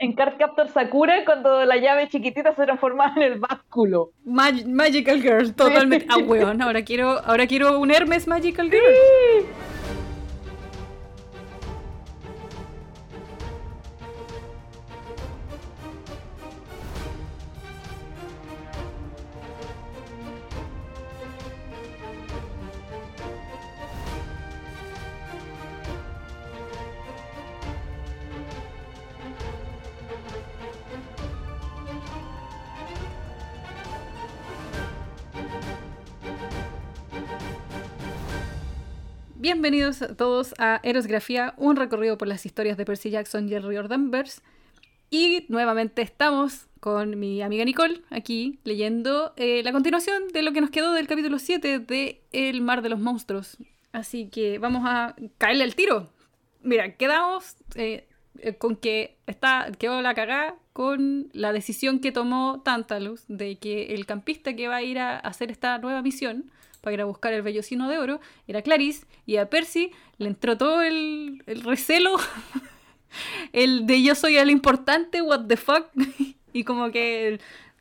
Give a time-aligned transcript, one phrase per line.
[0.00, 4.12] en Cardcaptor Sakura cuando la llave chiquitita se transformaba en el básculo.
[4.24, 6.06] Magical Girl, totalmente.
[6.08, 8.82] Ah, weón, ahora quiero, ahora quiero un Hermes Magical Girl.
[39.90, 44.40] Bienvenidos todos a Erosgrafía, un recorrido por las historias de Percy Jackson y río Danvers.
[45.10, 50.60] Y nuevamente estamos con mi amiga Nicole aquí leyendo eh, la continuación de lo que
[50.60, 53.56] nos quedó del capítulo 7 de El mar de los monstruos.
[53.90, 56.08] Así que vamos a caerle al tiro.
[56.62, 58.06] Mira, quedamos eh,
[58.38, 63.92] eh, con que está, quedó la cagada con la decisión que tomó Tantalus de que
[63.94, 67.32] el campista que va a ir a hacer esta nueva misión para ir a buscar
[67.32, 72.16] el vellocino de oro, era Clarice, y a Percy le entró todo el, recelo,
[73.52, 75.86] el de yo soy el importante, what the fuck,
[76.52, 77.40] y como que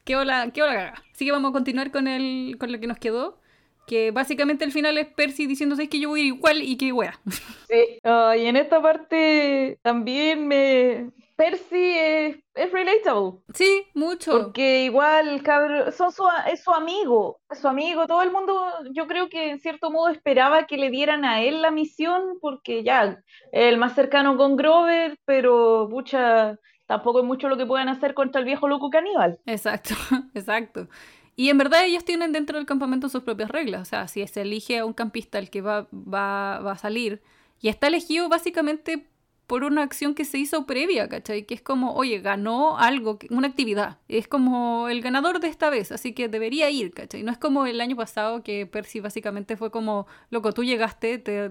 [0.09, 1.03] qué hola, qué hola caga.
[1.13, 3.37] Así que vamos a continuar con, el, con lo que nos quedó.
[3.85, 6.91] Que básicamente el final es Percy diciéndose que yo voy a ir igual y que
[6.91, 7.19] wea.
[7.69, 13.39] Sí, y en esta parte también me, Percy es, es, relatable.
[13.53, 14.31] Sí, mucho.
[14.31, 18.05] Porque igual, cabrón, son su, es su amigo, es su amigo.
[18.07, 21.61] Todo el mundo, yo creo que en cierto modo esperaba que le dieran a él
[21.61, 23.23] la misión, porque ya,
[23.53, 28.39] el más cercano con Grover, pero pucha, tampoco es mucho lo que puedan hacer contra
[28.39, 29.39] el viejo loco caníbal.
[29.45, 29.95] Exacto,
[30.33, 30.89] exacto.
[31.37, 33.83] Y en verdad ellos tienen dentro del campamento sus propias reglas.
[33.83, 37.21] O sea, si se elige a un campista el que va, va, va a salir,
[37.61, 39.07] y está elegido básicamente
[39.49, 41.43] por una acción que se hizo previa, ¿cachai?
[41.43, 43.97] Que es como, oye, ganó algo, una actividad.
[44.07, 47.23] Es como el ganador de esta vez, así que debería ir, ¿cachai?
[47.23, 51.49] No es como el año pasado que Percy básicamente fue como, loco, tú llegaste, te,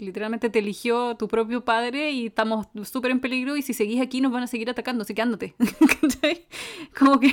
[0.00, 4.20] literalmente te eligió tu propio padre y estamos súper en peligro y si seguís aquí
[4.20, 5.54] nos van a seguir atacando, así que ándate,
[6.00, 6.48] ¿cachai?
[6.98, 7.32] Como que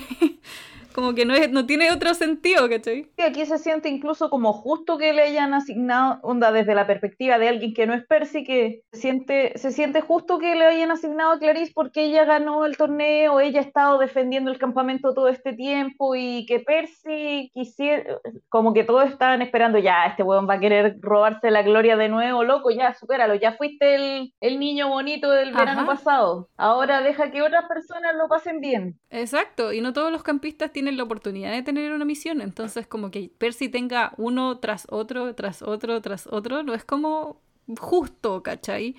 [0.91, 3.11] como que no, es, no tiene otro sentido, ¿cachai?
[3.17, 7.49] Aquí se siente incluso como justo que le hayan asignado, onda, desde la perspectiva de
[7.49, 11.31] alguien que no es Percy, que se siente, se siente justo que le hayan asignado
[11.31, 15.53] a Clarice porque ella ganó el torneo, ella ha estado defendiendo el campamento todo este
[15.53, 18.17] tiempo y que Percy quisiera,
[18.49, 22.09] como que todos estaban esperando, ya, este weón va a querer robarse la gloria de
[22.09, 27.31] nuevo, loco, ya, supéralo, ya fuiste el, el niño bonito del verano pasado, ahora deja
[27.31, 28.99] que otras personas lo pasen bien.
[29.09, 32.87] Exacto, y no todos los campistas tienen tienen la oportunidad de tener una misión, entonces
[32.87, 37.39] como que Percy tenga uno tras otro, tras otro, tras otro, no es como
[37.77, 38.95] justo, ¿cachai?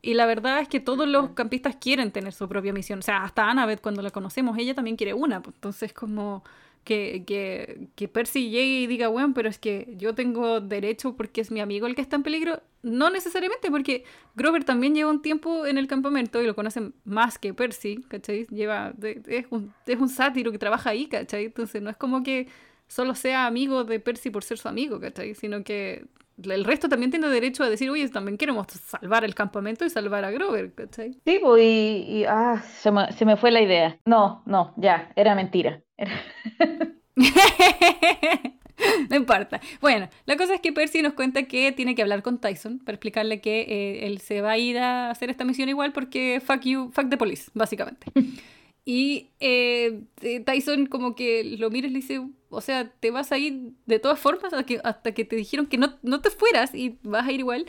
[0.00, 3.00] Y la verdad es que todos los campistas quieren tener su propia misión.
[3.00, 5.42] O sea, hasta Annabeth, cuando la conocemos, ella también quiere una.
[5.42, 6.44] Pues, entonces, como
[6.84, 11.40] que, que, que Percy llegue y diga, bueno, pero es que yo tengo derecho porque
[11.40, 12.62] es mi amigo el que está en peligro.
[12.82, 14.04] No necesariamente, porque
[14.36, 18.46] Grover también lleva un tiempo en el campamento y lo conocen más que Percy, ¿cachai?
[18.46, 21.46] Lleva, es, un, es un sátiro que trabaja ahí, ¿cachai?
[21.46, 22.48] Entonces no es como que
[22.86, 25.34] solo sea amigo de Percy por ser su amigo, ¿cachai?
[25.34, 26.06] Sino que
[26.44, 30.24] el resto también tiene derecho a decir, oye, también queremos salvar el campamento y salvar
[30.24, 31.18] a Grover, ¿cachai?
[31.24, 33.98] Sí, pues, y, ah, se me, se me, fue la idea.
[34.04, 35.82] No, no, ya, era mentira.
[39.10, 39.60] no importa.
[39.80, 42.94] Bueno, la cosa es que Percy nos cuenta que tiene que hablar con Tyson para
[42.94, 46.62] explicarle que eh, él se va a ir a hacer esta misión igual porque fuck
[46.62, 48.06] you, fuck the police, básicamente.
[48.90, 50.00] Y eh,
[50.46, 53.98] Tyson como que lo mira y le dice, o sea, te vas a ir de
[53.98, 57.26] todas formas hasta que, hasta que te dijeron que no, no te fueras y vas
[57.26, 57.66] a ir igual.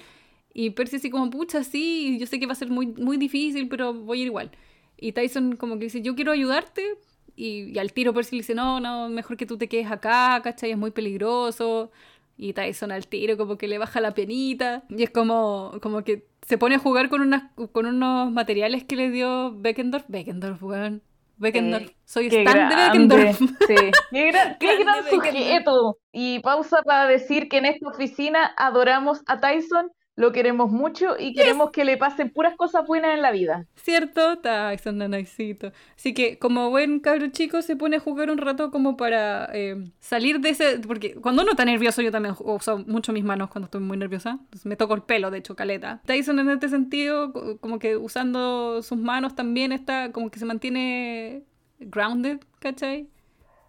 [0.53, 3.68] Y Percy así como, pucha, sí, yo sé que va a ser muy, muy difícil,
[3.68, 4.51] pero voy a ir igual.
[4.97, 6.97] Y Tyson como que dice, yo quiero ayudarte.
[7.35, 10.72] Y, al tiro Percy le dice, no, no, mejor que tú te quedes acá, ¿cachai?
[10.72, 11.91] Es muy peligroso.
[12.38, 14.84] Y Tyson al tiro como que le baja la penita.
[14.89, 18.95] Y es como, como que se pone a jugar con, unas, con unos materiales que
[18.95, 20.06] le dio Beckendorf.
[20.07, 21.01] Beckendorf, weón.
[21.39, 21.89] Beckendorf.
[22.06, 23.39] Soy Stan de Beckendorf.
[23.39, 23.75] Sí.
[24.12, 25.97] Qué gran, qué gran sujeto.
[26.12, 31.33] Y pausa para decir que en esta oficina adoramos a Tyson lo queremos mucho y
[31.33, 33.66] queremos que le pasen puras cosas buenas en la vida.
[33.77, 34.39] ¿Cierto?
[34.39, 35.71] Tyson Nanaisito.
[35.95, 39.77] Así que como buen cabro chico se pone a jugar un rato como para eh,
[40.01, 40.80] salir de ese...
[40.80, 44.39] Porque cuando uno está nervioso yo también uso mucho mis manos cuando estoy muy nerviosa.
[44.66, 46.01] me toco el pelo, de hecho, caleta.
[46.06, 47.31] Tyson en este sentido,
[47.62, 51.44] como que usando sus manos también está como que se mantiene
[51.80, 53.07] grounded, ¿cachai?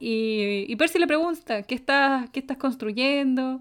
[0.00, 3.60] Y, y Percy le pregunta, ¿qué estás, qué estás construyendo?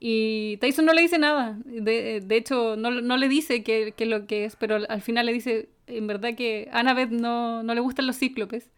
[0.00, 1.58] Y Tyson no le dice nada.
[1.64, 5.68] De, hecho, no, no, le dice qué, lo que es, pero al final le dice,
[5.86, 8.70] en verdad que a Annabeth no, no le gustan los cíclopes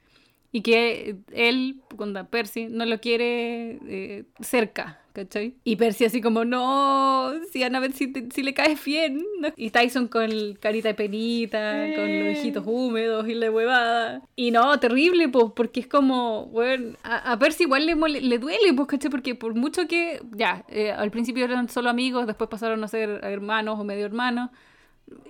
[0.52, 5.54] y que él, cuando Percy, no lo quiere eh, cerca, ¿cachai?
[5.62, 9.24] Y Percy así como, no, si Annabeth si, si le caes bien.
[9.56, 10.28] Y Tyson con
[10.60, 14.22] carita de penita, con los ojitos húmedos y la huevada.
[14.34, 18.88] Y no, terrible, pues, porque es como, bueno, a, Percy igual le, le duele, pues,
[18.88, 19.10] ¿cachai?
[19.10, 23.20] Porque por mucho que, ya, eh, al principio eran solo amigos, después pasaron a ser
[23.22, 24.50] hermanos o medio hermanos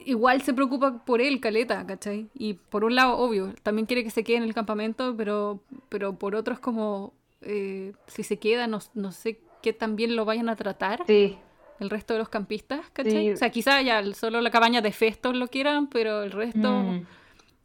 [0.04, 2.28] igual se preocupa por él, Caleta, ¿cachai?
[2.34, 6.14] Y por un lado, obvio, también quiere que se quede en el campamento, pero, pero
[6.14, 7.12] por otro es como,
[7.42, 11.04] eh, si se queda, no, no sé qué tan bien lo vayan a tratar.
[11.06, 11.38] Sí.
[11.78, 13.32] El resto de los campistas, ¿cachai?
[13.32, 16.70] O sea, quizá ya solo la cabaña de Festos lo quieran, pero el resto...
[16.70, 17.06] Mm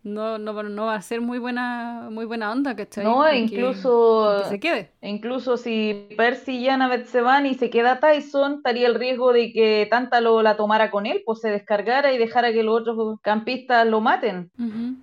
[0.06, 3.04] no, no, no va a ser muy buena, muy buena onda, ¿cachai?
[3.04, 4.44] No, incluso.
[4.44, 4.92] Que se quede.
[5.02, 9.52] Incluso si Percy y Annabeth se van y se queda Tyson, estaría el riesgo de
[9.52, 13.20] que Tanta lo la tomara con él, pues se descargara y dejara que los otros
[13.22, 14.52] campistas lo maten.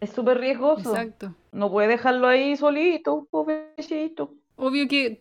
[0.01, 0.91] Es súper riesgoso.
[0.91, 1.35] Exacto.
[1.51, 4.35] No puede dejarlo ahí solito, pobrecito.
[4.55, 5.21] Obvio que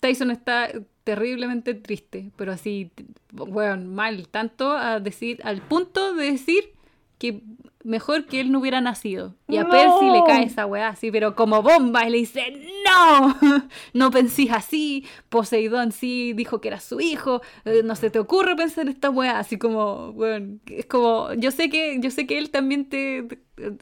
[0.00, 0.70] Tyson está
[1.04, 2.90] terriblemente triste, pero así,
[3.30, 6.72] bueno, mal, tanto a decir, al punto de decir
[7.18, 7.42] que
[7.84, 9.34] mejor que él no hubiera nacido.
[9.46, 12.52] Y a Percy le cae esa weá así, pero como bomba, y le dice,
[12.84, 13.36] no,
[13.92, 18.56] no pensís así, Poseidón sí dijo que era su hijo, eh, no se te ocurre
[18.56, 22.38] pensar en esta weá, así como, bueno, es como, yo sé que, yo sé que
[22.38, 23.26] él también te,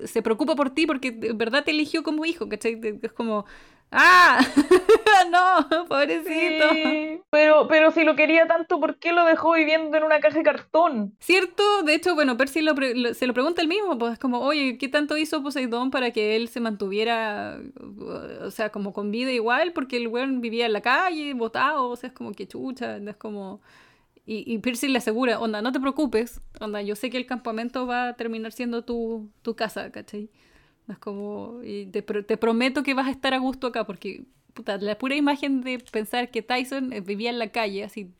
[0.04, 2.80] se preocupa por ti porque de verdad te eligió como hijo, ¿cachai?
[3.02, 3.46] Es como,
[3.92, 4.40] ¡Ah!
[5.30, 7.22] no, pobrecito.
[7.30, 10.42] pero, pero si lo quería tanto, ¿por qué lo dejó viviendo en una caja de
[10.42, 11.16] cartón?
[11.20, 12.60] Cierto, de hecho, bueno, Percy
[13.14, 16.36] se lo pregunta él mismo, pues es como, oye, ¿qué tanto hizo Poseidón para que
[16.36, 17.58] él se mantuviera,
[18.42, 19.72] o sea, como con vida igual?
[19.72, 23.16] Porque el weón vivía en la calle, botado, o sea, es como que chucha, es
[23.16, 23.60] como...
[24.28, 27.86] Y, y, Percy le asegura, onda, no te preocupes, onda, yo sé que el campamento
[27.86, 30.30] va a terminar siendo tu, tu casa, ¿cachai?
[30.88, 34.24] Es como, y te, te, prometo que vas a estar a gusto acá, porque
[34.54, 38.10] puta, la pura imagen de pensar que Tyson eh, vivía en la calle, así,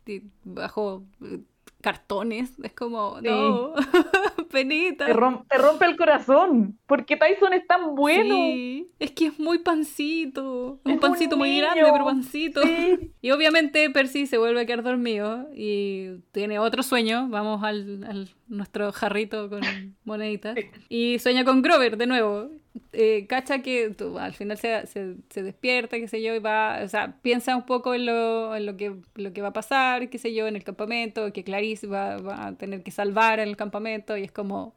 [0.44, 1.40] bajo eh,
[1.80, 3.72] cartones, es como, no,
[4.50, 5.06] penita.
[5.06, 8.34] Te, rompe el corazón, porque Tyson es tan bueno.
[8.34, 12.60] Sí, es que es muy pancito, un pancito muy grande, pero pancito.
[13.22, 18.28] Y obviamente Percy se vuelve a quedar dormido y tiene otro sueño, vamos al, al
[18.48, 19.60] nuestro jarrito con
[20.04, 20.56] moneditas,
[20.88, 22.50] y sueña con Grover de nuevo.
[22.92, 27.16] Eh, cacha que al final se, se, despierta, qué sé yo, y va, o sea,
[27.22, 30.34] piensa un poco en lo, en lo, que, lo que va a pasar, qué sé
[30.34, 34.16] yo, en el campamento, que Clarice va, va a tener que salvar en el campamento,
[34.16, 34.74] y es como,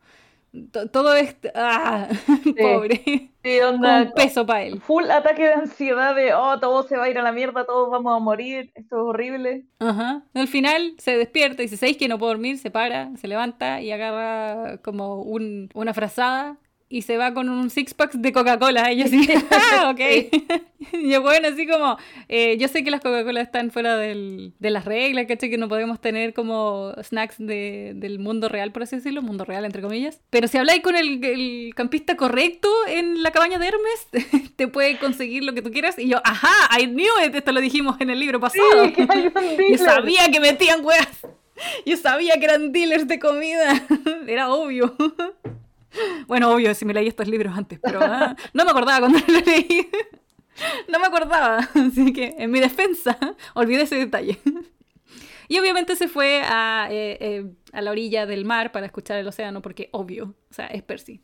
[0.92, 2.07] todo es ah,
[2.60, 3.31] pobre.
[3.69, 4.81] un peso para él.
[4.81, 7.90] Full ataque de ansiedad de oh, todo se va a ir a la mierda, todos
[7.92, 9.66] vamos a morir, esto es horrible.
[9.80, 10.24] Ajá.
[10.34, 12.57] Al final se despierta y dice, ¿sabéis que no puedo dormir?
[12.57, 16.57] Se para, se levanta y agarra como un, una frazada
[16.91, 18.91] y se va con un six pack de Coca-Cola.
[18.91, 20.00] Y yo así, ah, ok.
[20.94, 21.97] y bueno, así como,
[22.27, 25.51] eh, yo sé que las Coca-Cola están fuera del, de las reglas, ¿cachai?
[25.51, 29.65] Que no podemos tener como snacks de, del mundo real, por así decirlo, mundo real,
[29.65, 30.19] entre comillas.
[30.31, 34.97] Pero si habláis con el, el, campista correcto en la cabaña de Hermes, te puede
[34.97, 36.00] conseguir lo que tú quieras.
[36.00, 38.85] Y yo, ajá, I knew it, esto lo dijimos en el libro pasado.
[38.88, 39.06] Sí,
[39.71, 41.27] yo sabía que metían weas.
[41.85, 43.85] Yo sabía que eran dealers de comida.
[44.27, 44.95] Era obvio.
[46.27, 49.39] Bueno, obvio, si me leí estos libros antes, pero ah, no me acordaba cuando lo
[49.39, 49.90] leí.
[50.87, 53.18] No me acordaba, así que en mi defensa
[53.54, 54.40] olvidé ese detalle.
[55.47, 59.28] Y obviamente se fue a, eh, eh, a la orilla del mar para escuchar el
[59.28, 61.23] océano, porque obvio, o sea, es Percy.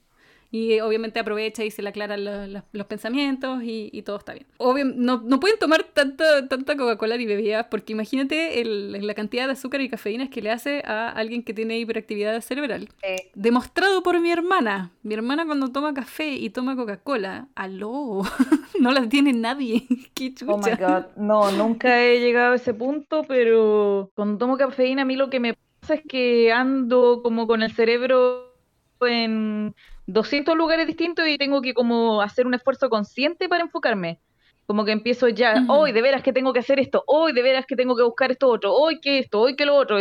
[0.55, 4.45] Y obviamente aprovecha y se le aclaran los pensamientos y, todo está bien.
[4.55, 9.47] Obvio, no, no pueden tomar tanta, tanta Coca-Cola ni bebidas porque imagínate el, la cantidad
[9.47, 12.87] de azúcar y cafeínas que le hace a alguien que tiene hiperactividad cerebral.
[13.33, 14.91] Demostrado por mi hermana.
[15.03, 18.21] Mi hermana cuando toma café y toma Coca-Cola, aló,
[18.79, 19.85] no la tiene nadie.
[20.13, 20.53] Qué chucha.
[20.53, 25.05] Oh my god, no, nunca he llegado a ese punto, pero cuando tomo cafeína a
[25.05, 28.53] mí lo que me pasa es que ando como con el cerebro
[29.01, 29.75] en
[30.07, 34.19] 200 lugares distintos y tengo que como hacer un esfuerzo consciente para enfocarme.
[34.65, 37.65] Como que empiezo ya, hoy de veras que tengo que hacer esto, hoy de veras
[37.67, 39.97] que tengo que buscar esto otro, hoy que esto, hoy que lo otro.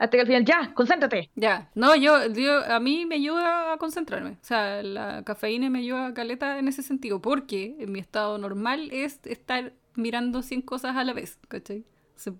[0.00, 1.30] Hasta que al final, ya, concéntrate.
[1.34, 4.30] Ya, no, yo, yo, a mí me ayuda a concentrarme.
[4.30, 8.38] O sea, la cafeína me ayuda a caleta en ese sentido, porque en mi estado
[8.38, 11.84] normal es estar mirando 100 cosas a la vez, ¿cachai?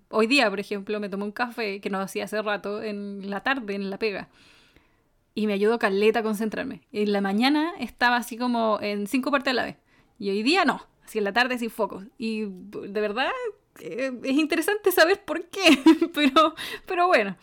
[0.09, 3.43] hoy día, por ejemplo, me tomé un café que no hacía hace rato en la
[3.43, 4.27] tarde, en la pega
[5.39, 6.81] y me ayudó caleta a concentrarme.
[6.91, 9.77] En la mañana estaba así como en cinco partes a la vez.
[10.19, 12.03] Y hoy día no, así en la tarde sin foco.
[12.17, 13.29] Y de verdad
[13.79, 15.79] eh, es interesante saber por qué,
[16.13, 16.55] pero,
[16.85, 17.37] pero bueno.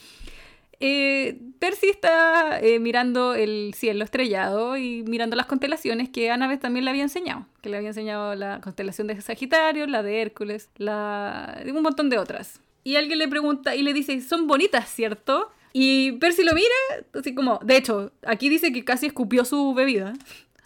[0.78, 6.84] eh, Percy está eh, mirando el cielo estrellado y mirando las constelaciones que Annabeth también
[6.84, 7.46] le había enseñado.
[7.62, 11.62] Que le había enseñado la constelación de Sagitario, la de Hércules, la...
[11.66, 12.60] un montón de otras.
[12.84, 15.50] Y alguien le pregunta y le dice, son bonitas, ¿cierto?
[15.78, 20.14] Y Percy lo mira, así como, de hecho, aquí dice que casi escupió su bebida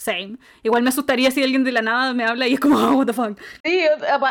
[0.00, 0.37] same.
[0.62, 3.07] Igual me asustaría si alguien de la nada me habla y es como, oh, what
[3.07, 3.38] the fuck.
[3.64, 3.83] Sí,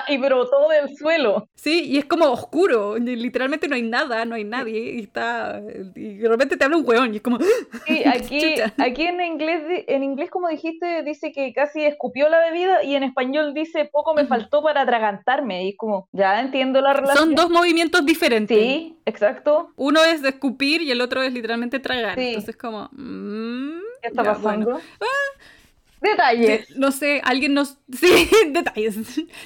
[0.08, 1.48] y pero todo del suelo.
[1.56, 5.62] Sí, y es como oscuro, literalmente no hay nada, no hay nadie, y está,
[5.96, 7.38] y de repente te habla un weón y es como...
[7.88, 12.84] Sí, aquí, aquí en inglés, en inglés como dijiste, dice que casi escupió la bebida
[12.84, 16.94] y en español dice, poco me faltó para atragantarme, y es como, ya entiendo la
[16.94, 17.18] relación.
[17.18, 18.58] Son dos movimientos diferentes.
[18.58, 19.72] Sí, exacto.
[19.76, 22.90] Uno es escupir y el otro es literalmente tragar, entonces como...
[22.92, 24.80] Mm, ¿Qué está pasando?
[25.02, 25.42] Ah,
[26.02, 26.76] Detalles.
[26.78, 27.78] No sé, alguien nos...
[27.92, 28.96] Sí, detalles.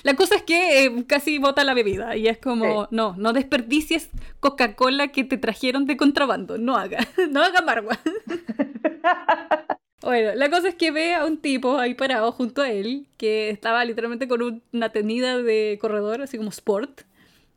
[0.04, 4.10] La cosa es que eh, casi bota la bebida y es como, no, no desperdicies
[4.40, 6.58] Coca-Cola que te trajeron de contrabando.
[6.58, 8.00] No haga, no haga margua.
[10.02, 13.50] Bueno, la cosa es que ve a un tipo ahí parado junto a él, que
[13.50, 17.04] estaba literalmente con una tenida de corredor, así como sport,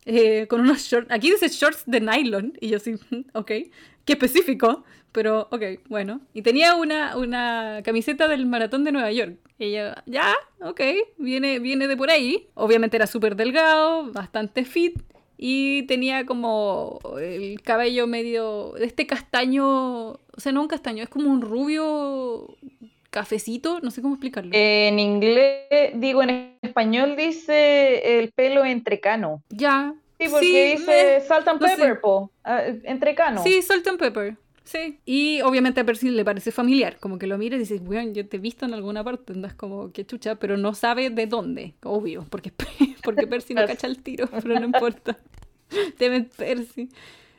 [0.05, 2.95] eh, con unos shorts, aquí dice shorts de nylon, y yo sí,
[3.33, 3.49] ok,
[4.05, 4.85] qué específico,
[5.17, 6.21] pero, ok, bueno.
[6.35, 9.39] Y tenía una, una camiseta del maratón de Nueva York.
[9.59, 10.83] Y ella, ya, ok,
[11.17, 12.51] viene, viene de por ahí.
[12.53, 15.01] Obviamente era súper delgado, bastante fit.
[15.39, 19.67] Y tenía como el cabello medio de este castaño,
[20.11, 22.55] o sea, no un castaño, es como un rubio
[23.09, 24.51] cafecito, no sé cómo explicarlo.
[24.53, 29.43] En inglés, digo, en español dice el pelo entrecano.
[29.49, 29.95] Ya.
[30.21, 33.43] Sí, porque dice salt and pepper, po, ah, entrecano.
[33.43, 34.37] Sí, salt and pepper.
[34.67, 34.99] Sí.
[35.07, 38.29] Y obviamente a Percy le parece familiar, como que lo mira y dice, bueno, yo
[38.29, 41.75] te he visto en alguna parte, andas como que chucha, pero no sabe de dónde,
[41.85, 42.53] obvio, porque,
[43.05, 45.17] porque Percy no cacha el tiro, pero no importa.
[45.99, 46.89] Temen Percy.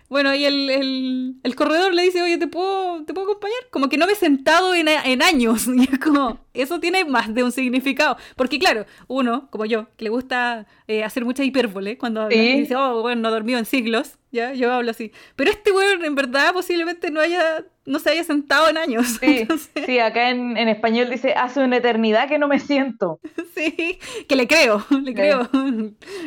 [0.10, 3.60] Bueno, y el, el, corredor le dice, oye, ¿te puedo, ¿te puedo acompañar?
[3.72, 5.68] Como que no me he sentado en, en, años.
[5.78, 8.18] Y es como, eso tiene más de un significado.
[8.36, 12.62] Porque claro, uno, como yo, que le gusta eh, hacer mucha hipérbole cuando habla, y
[12.62, 15.12] dice, oh, bueno, no dormido en siglos, ya, yo hablo así.
[15.36, 19.20] Pero este weón, en verdad, posiblemente no haya, no se haya sentado en años.
[19.28, 19.46] Sí,
[19.86, 23.20] sí acá en, en, español dice, hace una eternidad que no me siento.
[23.58, 23.98] Sí,
[24.28, 25.50] que le creo, le creo.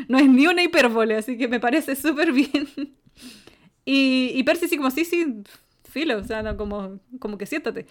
[0.08, 2.66] No es ni una hipérbole, así que me parece súper bien.
[3.92, 5.42] Y, y Percy así como, sí, sí,
[5.82, 7.86] filo, o sea, como, como que siéntate.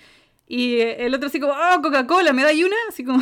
[0.48, 2.78] Y el otro así como, oh, Coca-Cola, ¿me da una?
[2.88, 3.22] Así como...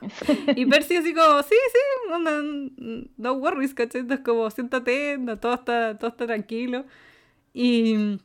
[0.56, 1.78] y Percy así como, sí, sí,
[2.10, 4.00] no, no worries, ¿cachai?
[4.00, 6.84] Entonces como, siéntate, todo, está, todo está tranquilo.
[7.54, 8.18] Y,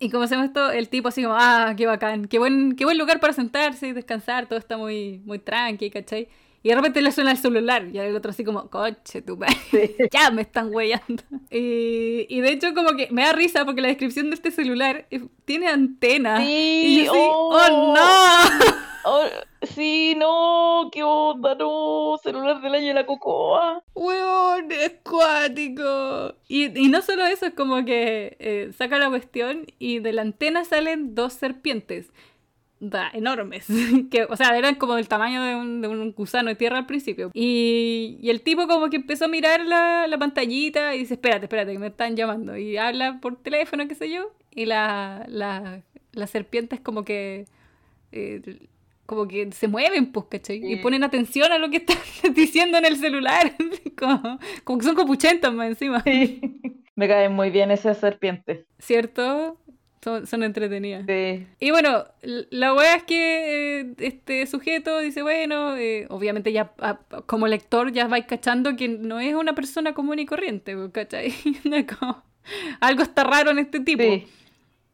[0.00, 2.98] y como hacemos esto, el tipo así como, ah, qué bacán, qué buen, qué buen
[2.98, 6.28] lugar para sentarse y descansar, todo está muy, muy tranqui, ¿cachai?
[6.62, 9.96] Y de repente le suena el celular y el otro así como, coche, tu padre,
[10.12, 11.22] ya me están huellando.
[11.50, 15.06] Y, y, de hecho como que me da risa porque la descripción de este celular
[15.46, 16.38] tiene antena.
[16.38, 18.80] Sí, y yo oh, oh no.
[19.02, 19.24] Oh,
[19.62, 23.82] sí, no, qué onda, no, celular del año de la cocoa.
[23.94, 26.34] Weón, es cuático.
[26.48, 30.20] Y, y no solo eso, es como que eh, saca la cuestión y de la
[30.20, 32.12] antena salen dos serpientes
[32.80, 33.66] da, enormes,
[34.10, 36.86] que, o sea, eran como del tamaño de un, de un gusano de tierra al
[36.86, 37.30] principio.
[37.34, 41.44] Y, y, el tipo como que empezó a mirar la, la, pantallita y dice, espérate,
[41.44, 42.56] espérate, que me están llamando.
[42.56, 45.82] Y habla por teléfono, qué sé yo, y la, la,
[46.12, 47.46] las serpientes como que...
[48.12, 48.40] Eh,
[49.06, 50.60] como que se mueven, pues, ¿cachai?
[50.72, 51.96] Y ponen atención a lo que están
[52.34, 53.56] diciendo en el celular.
[53.98, 56.00] como, como, que son copuchentas más encima.
[56.04, 56.40] Sí.
[56.94, 58.66] Me caen muy bien esas serpientes.
[58.78, 59.58] ¿Cierto?
[60.02, 61.04] Son, entretenidas.
[61.06, 61.46] Sí.
[61.58, 66.72] Y bueno, la wea es que eh, este sujeto dice, bueno, eh, obviamente ya
[67.26, 71.34] como lector ya vais cachando que no es una persona común y corriente, ¿cachai?
[72.80, 74.02] algo está raro en este tipo.
[74.02, 74.26] Sí.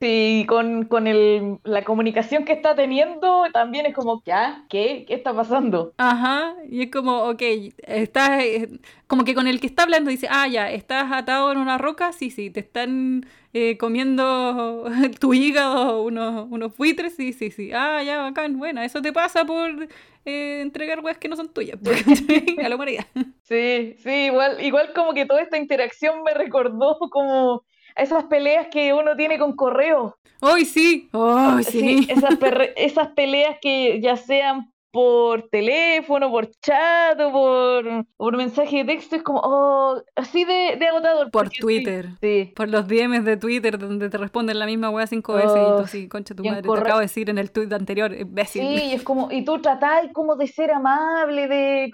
[0.01, 4.67] Sí, con, con el, la comunicación que está teniendo también es como, ¿ya?
[4.69, 5.05] ¿Qué?
[5.09, 5.95] ¿Qué está pasando?
[5.99, 7.41] Ajá, y es como, ok,
[7.79, 8.69] estás, eh,
[9.07, 12.13] como que con el que está hablando dice, ah, ya, ¿estás atado en una roca?
[12.13, 13.25] Sí, sí, te están
[13.55, 14.85] eh, comiendo
[15.21, 19.47] tu hígado unos, unos buitres, sí, sí, sí, ah, ya, bacán, bueno, eso te pasa
[19.47, 19.89] por
[20.27, 21.79] eh, entregar weas que no son tuyas,
[22.63, 23.07] a la humanidad.
[23.45, 27.65] Sí, sí, igual, igual como que toda esta interacción me recordó como
[27.97, 30.17] esas peleas que uno tiene con correo.
[30.41, 31.09] ¡Ay, sí!
[31.13, 32.07] ¡Ay, sí!
[32.09, 32.37] esas,
[32.77, 39.17] esas peleas que ya sean por teléfono, por chat o por, por mensaje de texto,
[39.17, 41.31] es como, oh, así de, de agotador.
[41.31, 42.09] Por Twitter.
[42.23, 45.67] Sí, Por los DMs de Twitter donde te responden la misma wea cinco veces y
[45.67, 48.63] tú oh, sí, concha tu madre, te acabo de decir en el tweet anterior, imbécil.
[48.63, 51.93] Sí, es como, y tú tratás como de ser amable, de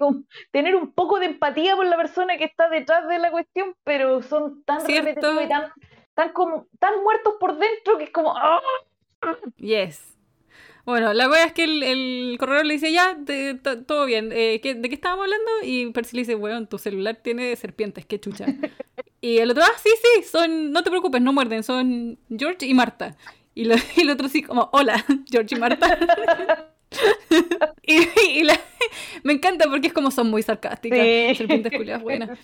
[0.52, 4.22] tener un poco de empatía por la persona que está detrás de la cuestión, pero
[4.22, 5.72] son tan repetitivos y tan
[6.12, 8.36] están como tan muertos por dentro que es como...
[8.36, 8.60] ¡ah!
[9.56, 10.16] Yes.
[10.84, 14.30] Bueno, la wea es que el, el corredor le dice, ya, te- to- todo bien,
[14.32, 15.50] eh, ¿qué- ¿de qué estábamos hablando?
[15.62, 18.46] Y Percy le dice, weón, tu celular tiene serpientes, qué chucha.
[19.20, 22.74] y el otro, ah, sí, sí, son, no te preocupes, no muerden, son George y
[22.74, 23.16] Marta.
[23.54, 25.98] Y, lo- y el otro sí, como, hola, George y Marta.
[27.82, 28.08] y,
[28.40, 28.60] y la-
[29.22, 31.34] me encanta porque es como son muy sarcásticas, Sí.
[31.36, 32.38] serpientes culiadas buenas.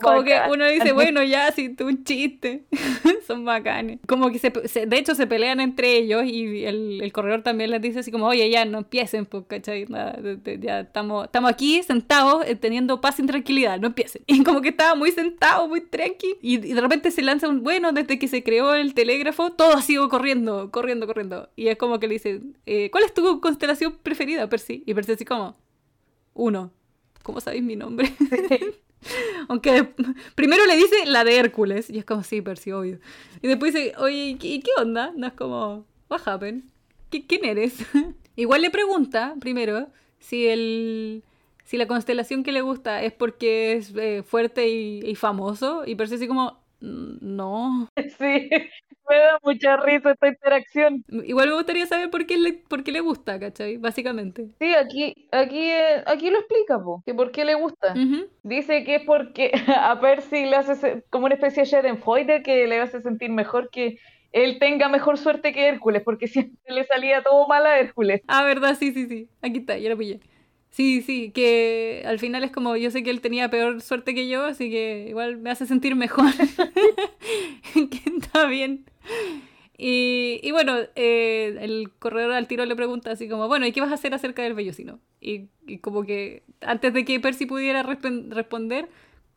[0.00, 2.64] Como que uno dice, bueno, ya, sí, tú un chiste.
[3.26, 3.98] Son bacanes.
[4.06, 7.70] Como que se, se- de hecho se pelean entre ellos y el, el corredor también
[7.70, 9.86] les dice así como, oye, ya no empiecen, pues, ¿cachai?
[9.88, 10.16] Nada,
[10.60, 14.22] ya estamos, estamos aquí sentados eh, teniendo paz y tranquilidad, no empiecen.
[14.26, 16.36] Y como que estaba muy sentado, muy tranqui.
[16.40, 19.72] Y, y de repente se lanza un, bueno, desde que se creó el telégrafo, todo
[19.74, 21.48] ha sido corriendo, corriendo, corriendo.
[21.56, 24.84] Y es como que le dice, eh, ¿cuál es tu constelación preferida, Percy?
[24.86, 25.56] Y Percy así como,
[26.36, 26.72] uno.
[27.22, 28.12] ¿Cómo sabéis mi nombre?
[29.48, 29.88] Aunque de-
[30.34, 32.98] primero le dice la de Hércules, y es como, sí, Percy, obvio.
[33.42, 35.12] Y después dice, oye, ¿y qué, onda?
[35.16, 36.64] No es como, what happened?
[37.10, 37.74] ¿Qui- ¿Quién eres?
[38.36, 39.88] Igual le pregunta, primero,
[40.18, 41.22] si el
[41.64, 45.96] si la constelación que le gusta es porque es eh, fuerte y, y famoso, y
[45.96, 47.88] Percy así como, "Mm, no.
[48.18, 48.48] Sí,
[49.08, 51.04] me da mucha risa esta interacción.
[51.08, 53.76] Igual me gustaría saber por qué le, por qué le gusta, ¿cachai?
[53.76, 54.48] Básicamente.
[54.58, 57.94] Sí, aquí, aquí, eh, aquí lo explica, po, que por qué le gusta.
[58.42, 62.80] Dice que es porque a Percy le hace como una especie de Schadenfreude que le
[62.80, 63.98] hace sentir mejor que
[64.32, 68.22] él tenga mejor suerte que Hércules, porque siempre le salía todo mal a Hércules.
[68.28, 69.28] Ah, verdad, sí, sí, sí.
[69.42, 70.20] Aquí está, ya lo pillé.
[70.76, 74.28] Sí, sí, que al final es como yo sé que él tenía peor suerte que
[74.28, 76.26] yo, así que igual me hace sentir mejor.
[77.72, 78.84] que está bien.
[79.78, 83.80] Y, y bueno, eh, el corredor al tiro le pregunta así como, bueno, ¿y qué
[83.80, 85.00] vas a hacer acerca del vellocino?
[85.18, 88.90] Y, y como que antes de que Percy pudiera responder,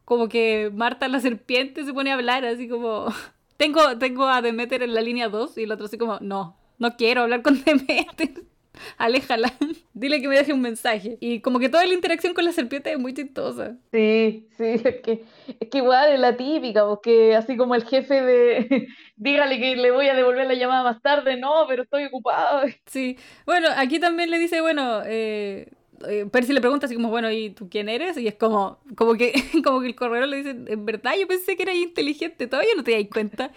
[0.03, 3.13] como que Marta la serpiente se pone a hablar así como,
[3.55, 6.97] tengo, tengo a Demeter en la línea 2 y el otro así como, no, no
[6.97, 8.43] quiero hablar con Demeter.
[8.97, 9.53] Aléjala,
[9.93, 11.17] dile que me deje un mensaje.
[11.19, 13.77] Y como que toda la interacción con la serpiente es muy chistosa.
[13.91, 15.25] Sí, sí, es que,
[15.59, 19.91] es que igual es la típica, porque así como el jefe de, dígale que le
[19.91, 22.63] voy a devolver la llamada más tarde, no, pero estoy ocupado.
[22.85, 25.71] Sí, bueno, aquí también le dice, bueno, eh,
[26.07, 28.17] eh, Percy le pregunta así como, bueno, ¿y tú quién eres?
[28.17, 31.55] Y es como, como que, como que el corredor le dice, en verdad yo pensé
[31.55, 33.51] que eras inteligente, todavía no te das cuenta.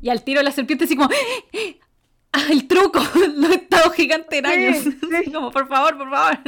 [0.00, 1.10] Y al tiro la serpiente así como,
[2.32, 3.00] ¡ah, el truco!
[3.36, 4.78] Lo he estado gigante en años.
[4.78, 5.30] sí.
[5.32, 6.38] Como, por favor, por favor.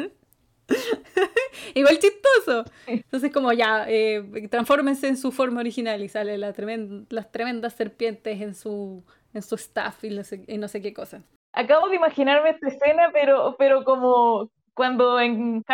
[1.74, 2.64] Igual chistoso.
[2.86, 7.74] Entonces como ya, eh, transfórmense en su forma original y sale la tremen- las tremendas
[7.74, 11.22] serpientes en su, en su staff y no sé, y no sé qué cosa.
[11.52, 15.64] Acabo de imaginarme esta escena, pero, pero como cuando en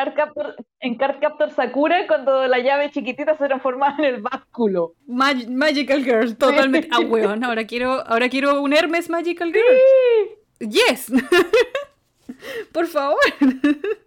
[0.80, 4.94] en Cardcaptor Sakura, cuando la llave chiquitita se transformaba en el básculo.
[5.06, 6.88] Mag- Magical Girl, totalmente.
[6.92, 10.70] Ah, weón, ahora quiero, ahora quiero un Hermes Magical Girl.
[10.70, 11.10] Yes.
[12.72, 13.18] Por favor.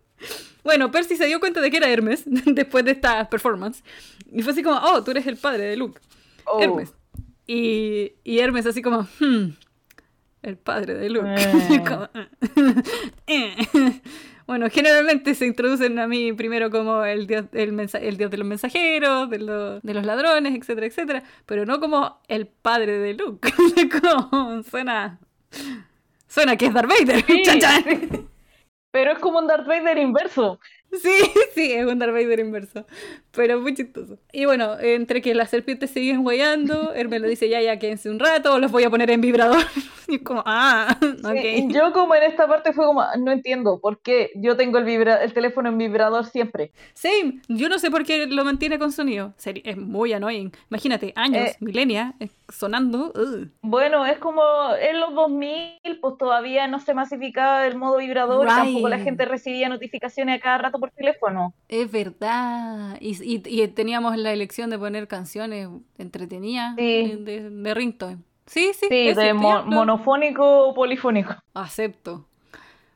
[0.63, 3.83] Bueno, Percy se dio cuenta de que era Hermes después de esta performance.
[4.31, 5.99] Y fue así como, oh, tú eres el padre de Luke.
[6.45, 6.61] Oh.
[6.61, 6.93] Hermes.
[7.45, 9.49] Y, y Hermes así como, hmm,
[10.41, 11.35] el padre de Luke.
[11.35, 11.83] Eh.
[11.85, 12.09] Como,
[13.27, 13.55] eh.
[14.45, 18.47] Bueno, generalmente se introducen a mí primero como el dios, el el dios de los
[18.47, 23.49] mensajeros, de, lo- de los ladrones, etcétera, etcétera, pero no como el padre de Luke.
[24.01, 25.19] Como suena,
[26.27, 27.23] suena que es Darth Vader.
[27.25, 27.43] Sí.
[28.91, 30.59] Pero es como un Darth Vader inverso.
[31.01, 31.09] Sí,
[31.55, 32.85] sí, es un Darth Vader inverso.
[33.31, 34.17] Pero muy chistoso.
[34.31, 38.19] Y bueno, entre que las serpientes siguen hueando, Hermes le dice, ya, ya, quédense un
[38.19, 39.57] rato, los voy a poner en vibrador.
[40.05, 41.07] Y como, ah, Sí,
[41.69, 41.73] ok.
[41.73, 45.23] Yo como en esta parte fue como, no entiendo por qué yo tengo el, vibra-
[45.23, 46.73] el teléfono en vibrador siempre.
[46.93, 49.33] Same, yo no sé por qué lo mantiene con sonido.
[49.45, 50.51] Es muy annoying.
[50.69, 51.55] Imagínate, años, Eh.
[51.61, 53.13] milenia, eh, sonando.
[53.15, 53.47] ugh.
[53.61, 54.41] Bueno, es como
[54.77, 59.05] en los 2000, pues todavía no se masificaba el modo vibrador y tampoco la Right.
[59.05, 61.53] gente recibía notificaciones a cada rato por teléfono.
[61.69, 62.97] Es verdad.
[62.99, 67.15] Y, y- y teníamos la elección de poner canciones entretenidas Sí.
[67.19, 68.17] de, de, ringtone.
[68.45, 68.87] Sí, sí.
[68.89, 71.35] Sí, de mo- monofónico o polifónico.
[71.53, 72.25] Acepto.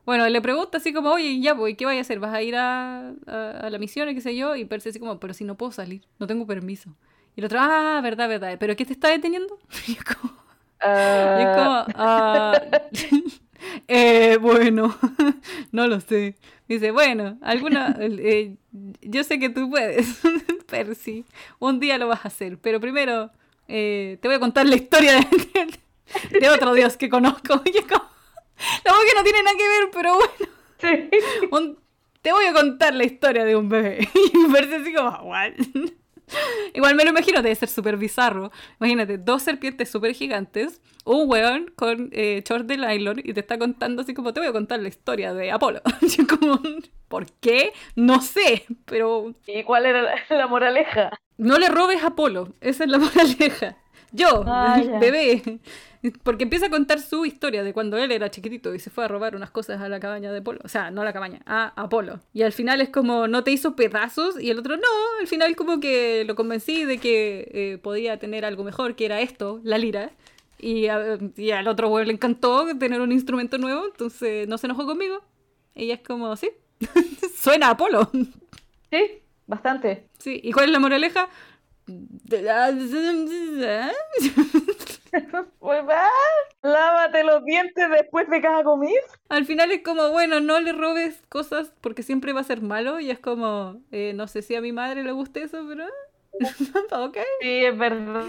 [0.06, 2.20] Bueno, le pregunta así como, oye, ya, pues, ¿qué vaya a hacer?
[2.20, 4.56] ¿Vas a ir a, a, a la misión, y qué sé yo?
[4.58, 6.90] Y Percy así como, pero si no puedo salir, no tengo permiso.
[7.38, 9.58] Y el otro, ah, verdad, verdad, ¿pero qué te está deteniendo?
[9.88, 10.34] Y es como,
[10.82, 12.62] es como, ah,
[13.88, 14.94] eh, bueno,
[15.72, 16.36] no lo sé.
[16.68, 18.56] Dice, bueno, alguna, eh,
[19.02, 20.20] yo sé que tú puedes,
[20.68, 21.24] Percy,
[21.60, 23.32] un día lo vas a hacer, pero primero
[23.68, 27.62] eh, te voy a contar la historia de, de otro dios que conozco.
[27.66, 28.04] Y es como,
[28.86, 30.32] la voz que no tiene nada que ver, pero bueno,
[30.80, 31.10] Sí.
[31.52, 31.78] un-
[32.22, 34.08] te voy a contar la historia de un bebé.
[34.14, 35.52] Y Percy así como, what?
[36.74, 38.52] Igual me lo imagino, debe ser súper bizarro.
[38.80, 43.58] Imagínate, dos serpientes súper gigantes, un weón con eh, short de nylon y te está
[43.58, 45.82] contando así como, te voy a contar la historia de Apolo.
[46.40, 46.60] como,
[47.08, 47.74] ¿por qué?
[47.96, 49.34] No sé, pero...
[49.46, 51.12] ¿Y cuál era la, la moraleja?
[51.38, 53.78] No le robes a Apolo, esa es la moraleja.
[54.12, 55.60] Yo, Ah, bebé.
[56.24, 59.08] Porque empieza a contar su historia de cuando él era chiquitito y se fue a
[59.08, 60.60] robar unas cosas a la cabaña de Apolo.
[60.64, 62.20] O sea, no a la cabaña, a Apolo.
[62.34, 64.40] Y al final es como, no te hizo pedazos.
[64.42, 64.84] Y el otro, no.
[65.20, 69.20] Al final como que lo convencí de que eh, podía tener algo mejor, que era
[69.22, 70.12] esto, la lira.
[70.60, 74.68] Y, a- y al otro güey le encantó tener un instrumento nuevo, entonces no se
[74.68, 75.22] enojó conmigo.
[75.76, 76.50] Ella es como, sí,
[77.36, 78.10] suena a Apolo.
[78.92, 80.06] Sí, bastante.
[80.20, 81.28] Sí, ¿y cuál es la moraleja?
[85.60, 86.08] Pues va,
[86.62, 89.00] lávate los dientes después de cada comida.
[89.30, 93.00] Al final es como, bueno, no le robes cosas porque siempre va a ser malo
[93.00, 95.86] y es como, eh, no sé si a mi madre le guste eso, pero...
[97.06, 97.18] ok.
[97.42, 98.26] Sí, es verdad,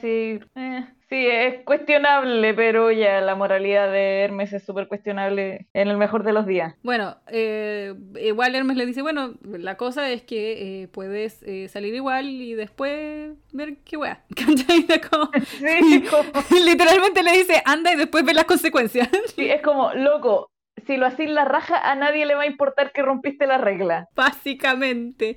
[0.00, 0.40] sí.
[0.54, 5.96] Eh, sí, es cuestionable, pero ya la moralidad de Hermes es súper cuestionable en el
[5.96, 6.74] mejor de los días.
[6.82, 11.94] Bueno, eh, igual Hermes le dice, bueno, la cosa es que eh, puedes eh, salir
[11.94, 13.96] igual y después ver qué.
[13.96, 14.22] Era
[15.10, 19.08] como- Sí, como- Literalmente le dice, anda y después ve las consecuencias.
[19.34, 20.50] sí, es como, loco,
[20.86, 24.06] si lo hacís la raja, a nadie le va a importar que rompiste la regla.
[24.14, 25.36] Básicamente.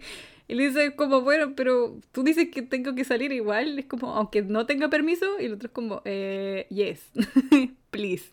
[0.53, 3.79] Y le dice como, bueno, pero tú dices que tengo que salir igual.
[3.79, 5.25] Es como, aunque no tenga permiso.
[5.39, 7.09] Y el otro es como, eh, yes,
[7.89, 8.31] please.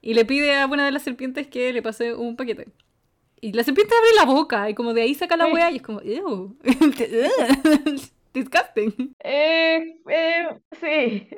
[0.00, 2.68] Y le pide a una de las serpientes que le pase un paquete.
[3.42, 5.82] Y la serpiente abre la boca y como de ahí saca la wea y es
[5.82, 6.56] como, ew.
[8.32, 9.14] Disgusting.
[9.22, 10.46] Eh, eh,
[10.80, 11.28] sí.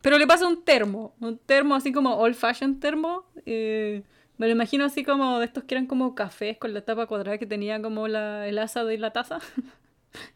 [0.00, 3.24] Pero le pasa un termo, un termo así como old fashion termo.
[3.44, 4.04] eh,
[4.38, 7.38] me lo imagino así como de estos que eran como cafés con la tapa cuadrada
[7.38, 9.38] que tenía como la, el asa de la taza.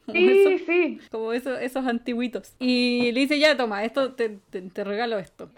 [0.06, 1.00] Como sí, sí.
[1.10, 2.54] como eso- esos antiguitos.
[2.58, 5.50] Y le dice, ya toma, esto te, te- te regalo esto.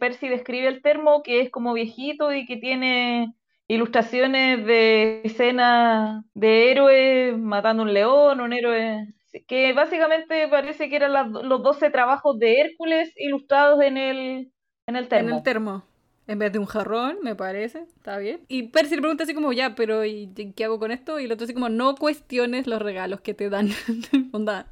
[0.00, 3.34] Percy describe el termo que es como viejito y que tiene
[3.68, 9.06] ilustraciones de escenas de héroes matando un león, un héroe.
[9.46, 14.52] Que básicamente parece que eran las- los 12 trabajos de Hércules ilustrados en el,
[14.86, 15.36] en el En termo.
[15.36, 15.84] el termo.
[16.26, 17.86] En vez de un jarrón, me parece.
[17.96, 18.40] Está bien.
[18.48, 21.18] Y Percy le pregunta así como, ya, pero ¿y qué hago con esto?
[21.18, 23.70] Y el otro así como, no cuestiones los regalos que te dan.
[24.32, 24.66] Onda,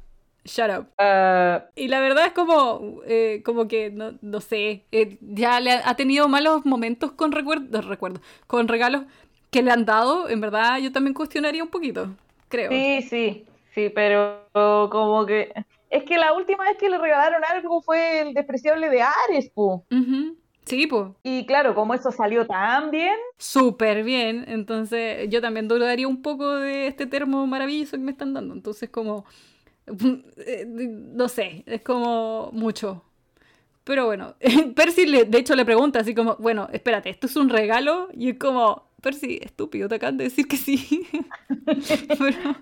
[0.45, 0.87] shut up.
[0.97, 5.71] Ah, Y la verdad es como, eh, como que, no, no sé, eh, ya le
[5.71, 9.03] ha, ha tenido malos momentos con recuerdos, recuerdo, con regalos
[9.51, 10.29] que le han dado.
[10.29, 12.09] En verdad, yo también cuestionaría un poquito,
[12.47, 12.71] creo.
[12.71, 15.51] sí, sí, sí, pero como que.
[15.89, 19.85] Es que la última vez que le regalaron algo fue el despreciable de Ares, po.
[19.91, 20.37] Ujú.
[20.69, 24.45] Sí, pues, Y claro, como eso salió tan bien, súper bien.
[24.47, 28.53] Entonces, yo también dudaría un poco de este termo maravilloso que me están dando.
[28.53, 29.25] Entonces, como,
[30.37, 33.03] eh, no sé, es como mucho.
[33.85, 34.35] Pero bueno,
[34.75, 38.09] Percy le- de hecho le pregunta así como, bueno, espérate, ¿esto es un regalo?
[38.13, 41.07] Y es como, Percy, estúpido, te acaban de decir que sí.
[42.19, 42.55] pero,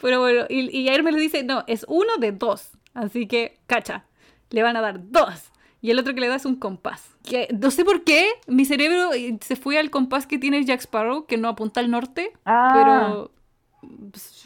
[0.00, 2.70] pero bueno, y, y Hermes le dice, no, es uno de dos.
[2.94, 4.04] Así que, cacha,
[4.50, 5.50] le van a dar dos.
[5.86, 7.14] Y el otro que le da es un compás.
[7.22, 10.80] Que no sé por qué, mi cerebro eh, se fue al compás que tiene Jack
[10.80, 13.30] Sparrow, que no apunta al norte, ah, pero
[14.10, 14.42] pues,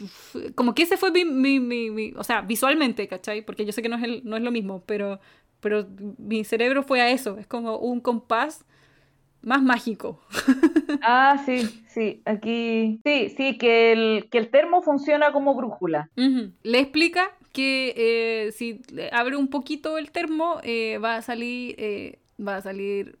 [0.53, 3.43] como que ese fue mi, mi- mi- mi- o sea, visualmente, ¿cachai?
[3.43, 5.19] Porque yo sé que no es, el- no es lo mismo, pero,
[5.61, 5.87] pero
[6.19, 8.63] mi cerebro fue a eso, es como un compás
[9.41, 10.21] más mágico.
[11.01, 12.99] Ah, sí, sí, aquí.
[13.03, 16.09] Sí, sí, que el, que el termo funciona como brújula.
[16.61, 22.19] Le explica que eh, si abre un poquito el termo, eh, va a salir, eh,
[22.39, 23.17] va a salir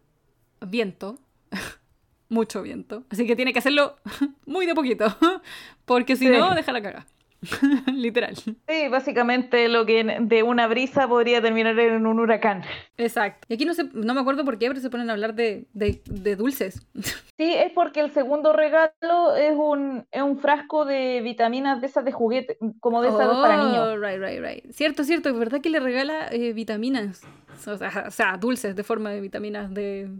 [0.65, 1.19] viento,
[2.29, 3.03] mucho viento.
[3.09, 3.95] Así que tiene que hacerlo
[4.45, 5.05] muy de poquito,
[5.85, 6.31] porque si Sí.
[6.31, 7.05] no, deja la caga.
[7.93, 8.35] Literal.
[8.35, 12.63] Sí, básicamente lo que de una brisa podría terminar en un huracán.
[12.97, 13.47] Exacto.
[13.49, 15.65] Y aquí no sé, no me acuerdo por qué, pero se ponen a hablar de,
[15.73, 16.85] de- de dulces.
[17.41, 22.05] Sí, es porque el segundo regalo es un, es un frasco de vitaminas de esas
[22.05, 23.79] de juguete, como de esas para niños.
[23.79, 24.71] Oh, right, right, right.
[24.71, 27.23] Cierto, cierto, es verdad que le regala eh, vitaminas.
[27.65, 30.11] O sea, o sea, dulces de forma de vitaminas de,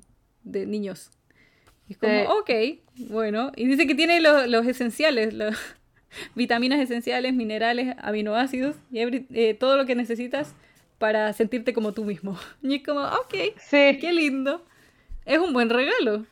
[0.41, 1.11] de niños.
[1.87, 2.49] Y es como, ok,
[3.11, 3.51] bueno.
[3.55, 5.55] Y dice que tiene lo- los esenciales, los
[6.35, 10.53] vitaminas esenciales, minerales, aminoácidos y every- eh, todo lo que necesitas
[10.97, 12.37] para sentirte como tú mismo.
[12.61, 14.63] Y es como, ok, Sí, qué lindo.
[15.25, 16.25] Es un buen regalo.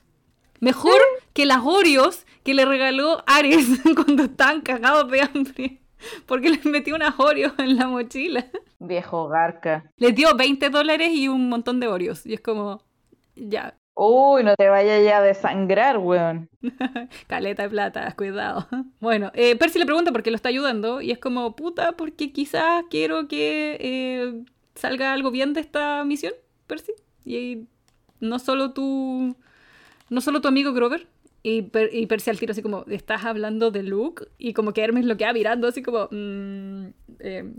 [0.61, 0.99] Mejor
[1.33, 3.65] que las Oreos que le regaló Ares
[3.95, 5.81] cuando estaban cagados de hambre.
[6.25, 8.45] Porque les metió unas Oreos en la mochila.
[8.79, 9.89] viejo garca.
[9.97, 12.25] Les dio 20 dólares y un montón de Oreos.
[12.25, 12.83] Y es como,
[13.35, 13.77] ya.
[14.01, 16.49] Uy, no te vayas ya a desangrar, weón.
[17.27, 18.65] Caleta de plata, cuidado.
[19.01, 22.31] Bueno, eh, Percy le pregunta por qué lo está ayudando y es como, puta, porque
[22.31, 26.31] quizás quiero que eh, salga algo bien de esta misión,
[26.65, 26.93] Percy.
[27.25, 27.67] Y
[28.21, 29.35] no solo tu,
[30.09, 31.05] no solo tu amigo Grover.
[31.43, 34.27] Y, Percy al tiro así como, ¿estás hablando de Luke?
[34.37, 36.87] Y como que Hermes lo queda mirando así como, mm,
[37.19, 37.53] eh,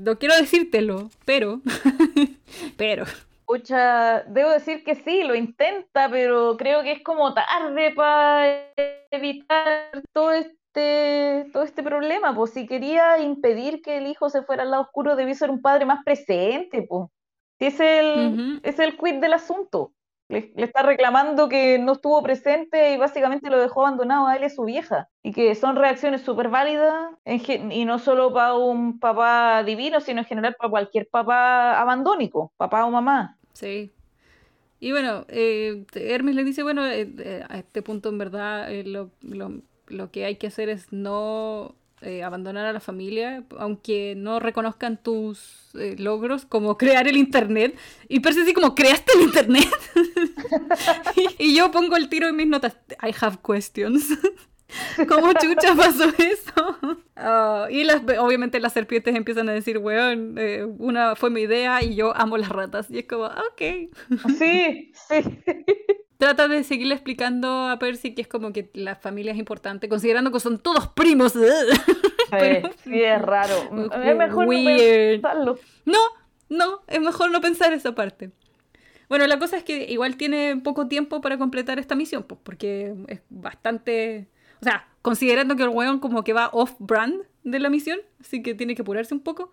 [0.00, 1.60] no quiero decírtelo, pero,
[2.76, 3.04] pero...
[3.46, 8.72] Pucha, debo decir que sí, lo intenta, pero creo que es como tarde para
[9.12, 12.34] evitar todo este, todo este problema.
[12.34, 15.62] Pues si quería impedir que el hijo se fuera al lado oscuro, debió ser un
[15.62, 17.08] padre más presente, pues.
[17.58, 19.92] Si es el, es el quid del asunto.
[20.28, 24.46] Le, está reclamando que no estuvo presente y básicamente lo dejó abandonado a él y
[24.46, 25.08] a su vieja.
[25.22, 30.26] Y que son reacciones súper válidas, y no solo para un papá divino, sino en
[30.26, 33.38] general para cualquier papá abandónico, papá o mamá.
[33.52, 33.92] Sí.
[34.78, 39.10] Y bueno, eh, Hermes le dice, bueno, eh, eh, a este punto en verdad lo,
[39.22, 41.74] lo, que hay que hacer es no
[42.24, 47.76] abandonar a la familia, aunque no reconozcan tus logros, como crear el Internet.
[48.08, 49.68] Y parece así como, ¿creaste el Internet?
[51.38, 54.16] y, yo pongo el tiro en mis notas, I have questions.
[55.08, 56.98] ¿Cómo chucha pasó eso?
[57.14, 61.82] Ah, y las, obviamente las serpientes empiezan a decir, weón, eh, una fue mi idea
[61.82, 62.90] y yo amo las ratas.
[62.90, 63.62] Y es como, ok.
[64.38, 65.22] Sí, sí.
[66.18, 70.32] Trata de seguirle explicando a Percy que es como que la familia es importante, considerando
[70.32, 71.32] que son todos primos.
[72.84, 73.54] sí, es raro.
[74.02, 75.58] Es mejor no pensarlo.
[75.84, 75.98] No,
[76.48, 78.30] no, es mejor no pensar esa parte.
[79.08, 82.94] Bueno, la cosa es que igual tiene poco tiempo para completar esta misión, pues, porque
[83.08, 84.26] es bastante
[84.60, 88.54] o sea, considerando que el weón como que va off-brand de la misión, así que
[88.54, 89.52] tiene que apurarse un poco.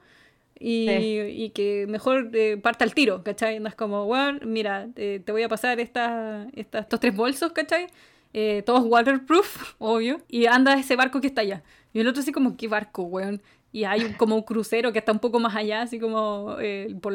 [0.59, 3.59] Y, que mejor eh, parta el tiro, ¿cachai?
[3.59, 7.87] No es como, weón, mira, eh, te voy a pasar esta, estos tres bolsos, ¿cachai?
[8.33, 11.63] Eh, todos waterproof, obvio, y anda ese barco que está allá.
[11.93, 13.41] Y el otro así como, ¿qué barco, weón?
[13.71, 16.57] Y hay como un crucero que está un poco más allá, así como
[17.01, 17.13] por,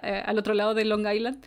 [0.00, 1.44] al otro lado de Long Island.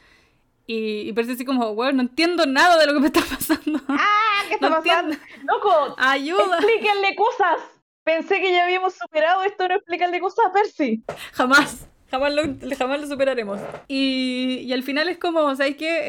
[0.71, 3.79] Y, parece así como, bueno, no entiendo nada de lo que me está pasando.
[3.87, 4.43] ¡Ah!
[4.47, 5.15] ¿Qué está pasando?
[5.43, 5.95] ¡Loco!
[5.97, 6.59] ¡Ayuda!
[6.59, 7.78] ¡Explíquenle cosas!
[8.09, 11.03] Pensé que ya habíamos superado esto, no explíquenle cosas a Percy.
[11.33, 11.87] Jamás.
[12.09, 12.41] Jamás lo,
[12.75, 13.59] jamás lo superaremos.
[13.87, 15.99] Y, y al final es como, ¿sabes qué?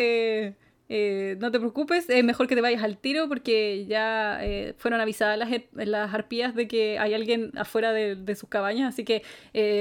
[0.46, 0.54] Eh,
[0.88, 5.02] eh, no te preocupes, es mejor que te vayas al tiro porque ya eh, fueron
[5.02, 9.22] avisadas las, las arpías de que hay alguien afuera de, de sus cabañas, así que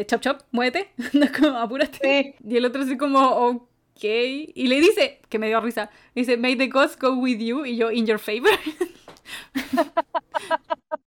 [0.05, 0.89] chop chop, muévete,
[1.55, 2.35] apúrate.
[2.45, 3.69] Y el otro así como,
[4.01, 7.75] y le dice, que me dio risa, dice, may the gods go with you, y
[7.77, 8.51] yo, in your favor.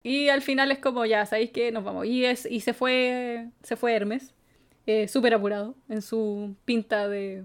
[0.03, 1.73] y al final es como, ya, ¿sabéis qué?
[1.73, 2.07] Nos vamos.
[2.07, 4.35] Y, es, y se fue, se fue Hermes,
[4.87, 7.45] eh, súper apurado, en su pinta de,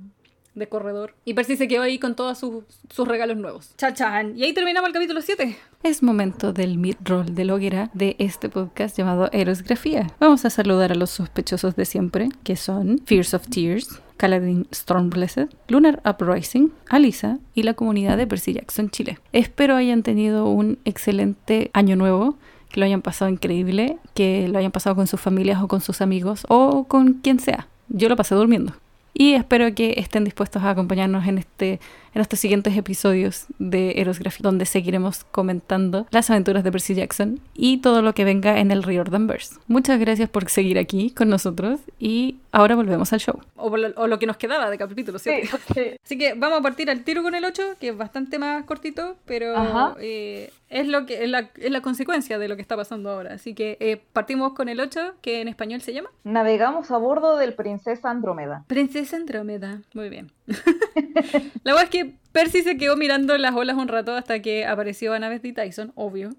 [0.57, 1.13] de corredor.
[1.25, 3.75] Y Percy se quedó ahí con todos sus, sus regalos nuevos.
[3.77, 4.37] Chachan.
[4.37, 5.57] Y ahí terminamos el capítulo 7.
[5.83, 10.07] Es momento del mid-roll de Loguera de este podcast llamado Erosgrafía.
[10.19, 15.49] Vamos a saludar a los sospechosos de siempre, que son Fears of Tears, Caladin Stormblessed,
[15.67, 19.19] Lunar Uprising, Alisa y la comunidad de Percy Jackson Chile.
[19.31, 22.37] Espero hayan tenido un excelente año nuevo
[22.69, 26.01] que lo hayan pasado increíble, que lo hayan pasado con sus familias o con sus
[26.01, 27.67] amigos o con quien sea.
[27.89, 28.73] Yo lo pasé durmiendo
[29.17, 31.79] y espero que estén dispuestos a acompañarnos en, este,
[32.13, 37.77] en estos siguientes episodios de Eros donde seguiremos comentando las aventuras de Percy Jackson y
[37.77, 39.55] todo lo que venga en el Riordanverse.
[39.67, 43.39] Muchas gracias por seguir aquí con nosotros y ahora volvemos al show.
[43.55, 45.31] O, lo, que nos quedaba de capítulo, ¿sí?
[46.03, 49.15] Así que vamos a partir al tiro con el 8, que es bastante más cortito,
[49.25, 53.09] pero eh, es, lo que, es la, es, la, consecuencia de lo que está pasando
[53.09, 53.33] ahora.
[53.33, 56.09] Así que eh, partimos con el 8, que en español se llama.
[56.23, 58.63] Navegamos a bordo del Princesa Andrómeda.
[58.67, 60.31] Princesa Andrómeda, muy bien.
[61.63, 65.13] la verdad es que Percy se quedó mirando las olas un rato hasta que apareció
[65.13, 65.53] Annabeth D.
[65.53, 66.31] Tyson, obvio.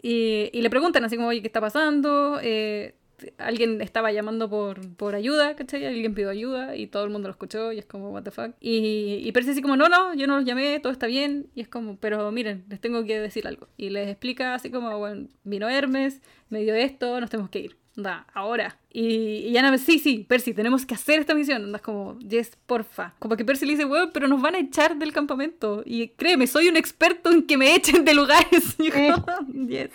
[0.00, 2.38] Y, le preguntan así como, oye, ¿qué está pasando?
[2.42, 2.94] Eh,
[3.38, 5.86] alguien estaba llamando por, por ayuda, ¿cachai?
[5.86, 8.54] Alguien pidió ayuda y todo el mundo lo escuchó y es como, what the fuck.
[8.60, 11.46] Y, y Percy así como, no, no, yo no los llamé, todo está bien.
[11.54, 13.68] Y es como, pero miren, les tengo que decir algo.
[13.76, 17.83] Y les explica así como, bueno, vino Hermes, me dio esto, nos tenemos que ir.
[17.96, 18.76] Da, ahora.
[18.92, 21.64] Y, y Ana, sí, sí, Percy, tenemos que hacer esta misión.
[21.64, 23.14] Andas como, yes, porfa.
[23.20, 25.82] Como que Percy le dice, weón, pero nos van a echar del campamento.
[25.86, 28.76] Y créeme, soy un experto en que me echen de lugares.
[28.78, 28.90] Y
[29.68, 29.90] yes.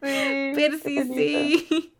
[0.00, 1.92] Percy, sí.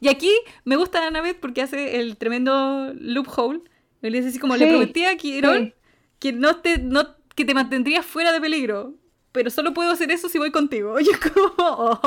[0.00, 0.30] Y aquí
[0.64, 3.60] me gusta Annabeth porque hace el tremendo loophole.
[4.02, 5.72] Le dice así como, le prometí a Quirón
[6.18, 8.94] que, no te, no, que te mantendrías fuera de peligro.
[9.34, 10.98] Pero solo puedo hacer eso si voy contigo.
[11.00, 12.00] Y es como.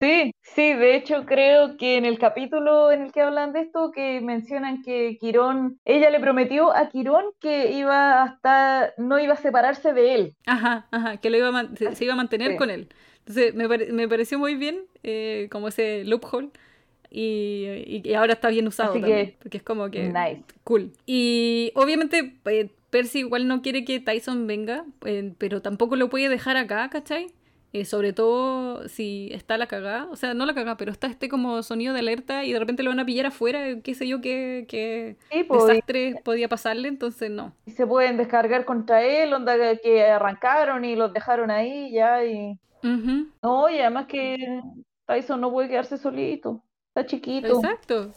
[0.00, 3.90] Sí, Sí, de hecho creo que en el capítulo en el que hablan de esto,
[3.92, 9.36] que mencionan que Quirón, ella le prometió a Quirón que iba hasta, no iba a
[9.36, 10.36] separarse de él.
[10.46, 12.88] Ajá, ajá, que lo iba se, iba a mantener con él.
[13.20, 16.50] Entonces me, me pareció muy bien eh, como ese loophole.
[17.10, 20.42] Y, y, ahora está bien usado también, porque es como que nice.
[20.64, 20.90] cool.
[21.06, 26.28] Y obviamente eh, Percy igual no quiere que Tyson venga, eh, pero tampoco lo puede
[26.28, 27.26] dejar acá, ¿cachai?
[27.72, 31.28] Eh, sobre todo si está la cagada, o sea, no la cagada, pero está este
[31.28, 34.20] como sonido de alerta y de repente lo van a pillar afuera, qué sé yo,
[34.20, 35.16] qué, qué
[35.48, 37.52] pues, desastre podía pasarle, entonces no.
[37.66, 42.60] Y se pueden descargar contra él, onda que arrancaron y los dejaron ahí ya y...
[43.42, 44.36] No, y además que
[45.06, 47.56] Tyson no puede quedarse solito, está chiquito.
[47.56, 48.12] Exacto.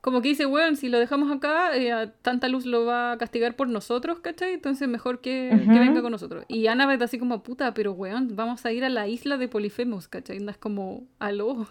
[0.00, 3.54] Como que dice, weón, si lo dejamos acá, eh, tanta luz lo va a castigar
[3.54, 4.54] por nosotros, ¿cachai?
[4.54, 6.44] Entonces mejor que, venga con nosotros.
[6.48, 10.08] Y Annabeth así como, puta, pero weón, vamos a ir a la isla de Polifemus,
[10.08, 10.38] ¿cachai?
[10.38, 11.66] Es como, aló,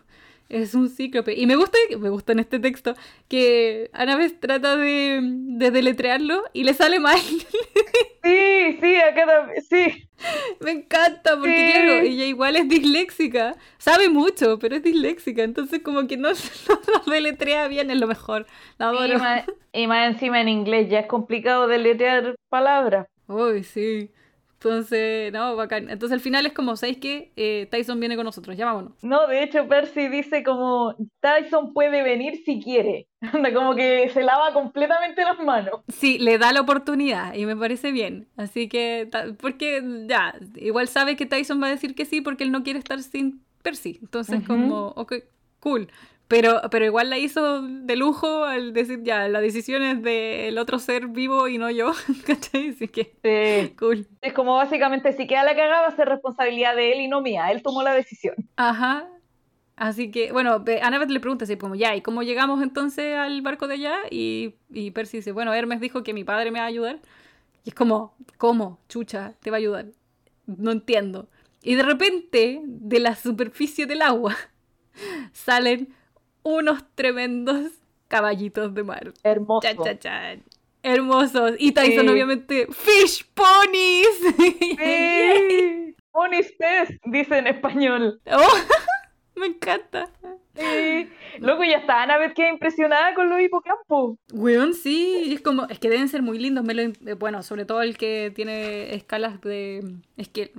[0.50, 1.34] es un cíclope.
[1.34, 2.96] Y me gusta, me gusta en este texto,
[3.28, 7.20] que Annabeth trata de, de deletrearlo y le sale mal.
[8.22, 10.10] Sí, sí, acá también, sí.
[10.60, 13.56] Me encanta, porque claro, ella igual es disléxica.
[13.78, 15.44] Sabe mucho, pero es disléxica.
[15.44, 16.30] Entonces, como que no,
[17.08, 18.46] no, deletrea bien, es lo mejor.
[19.72, 23.08] y, más, encima en inglés ya es complicado deletrear palabras.
[23.28, 24.12] Uy, sí.
[24.62, 25.90] Entonces, no, bacán.
[25.90, 27.32] Entonces al final es como, ¿sabéis qué?
[27.38, 29.02] Eh, Tyson viene con nosotros, llamámonos.
[29.02, 33.08] No, de hecho Percy dice como, Tyson puede venir si quiere.
[33.34, 35.76] Anda, como que se lava completamente las manos.
[35.88, 38.28] Sí, le da la oportunidad y me parece bien.
[38.36, 42.52] Así que, porque ya, igual sabe que Tyson va a decir que sí porque él
[42.52, 44.00] no quiere estar sin Percy.
[44.02, 45.14] Entonces, como, ok,
[45.62, 45.90] cool.
[46.30, 50.78] Pero, pero igual la hizo de lujo al decir, ya, la decisión es del otro
[50.78, 51.92] ser vivo y no yo,
[52.28, 52.70] ¿cachai?
[52.70, 53.76] Así que, sí.
[53.80, 54.08] cool.
[54.22, 57.22] Es como básicamente, si queda la cagada va a ser responsabilidad de él y no
[57.22, 58.36] mía, él tomó la decisión.
[58.58, 59.10] Ajá.
[59.76, 63.68] Así que, bueno, Annabeth le pregunta así como, ya, ¿y cómo llegamos entonces al barco
[63.68, 63.96] de allá?
[64.12, 67.00] Y, y Percy dice, bueno, Hermes dijo que mi padre me va a ayudar.
[67.66, 68.78] Y es como, ¿cómo?
[68.88, 69.88] Chucha, te va a ayudar.
[70.46, 71.28] No entiendo.
[71.64, 74.36] Y de repente, de la superficie del agua,
[75.34, 75.98] salen
[76.50, 77.72] unos tremendos
[78.08, 79.14] caballitos de mar.
[79.24, 79.72] Hermosos.
[80.82, 81.54] Hermosos.
[81.60, 84.08] Y Tyson, obviamente, fish ponies.
[84.38, 85.96] Sí.
[86.12, 86.54] Ponies
[87.06, 88.20] dice en español.
[88.26, 88.54] Oh,
[89.36, 90.10] me encanta.
[90.56, 91.08] Sí.
[91.40, 94.18] Luego ya está Ana que impresionada con los hipocampos.
[94.34, 96.66] Weón, sí, es como, es que deben ser muy lindos.
[96.68, 99.82] Eh, bueno, sobre todo el que tiene escalas de.
[100.18, 100.52] Es que,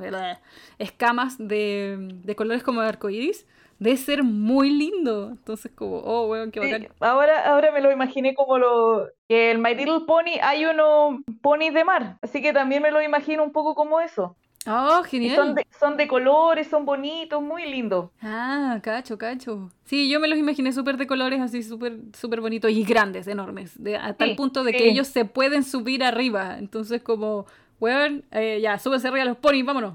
[0.78, 3.44] escamas de, de colores como de arcoíris
[3.80, 5.30] debe ser muy lindo.
[5.30, 6.88] Entonces, como, oh, weón, qué bacán.
[7.00, 9.08] ahora, ahora me lo imaginé como lo.
[9.28, 12.18] que el My Little Pony hay unos ponis de mar.
[12.22, 14.36] Así que también me lo imagino un poco como eso.
[14.66, 15.36] Oh, genial.
[15.36, 18.10] Son de, son de, colores, son bonitos, muy lindos.
[18.20, 19.70] Ah, cacho, cacho.
[19.84, 23.82] Sí, yo me los imaginé súper de colores, así súper súper bonitos y grandes, enormes.
[23.82, 26.58] De, a tal punto de que ellos se pueden subir arriba.
[26.58, 27.46] Entonces, como,
[27.80, 29.94] weón, eh, ya, súbese arriba los ponis, vámonos.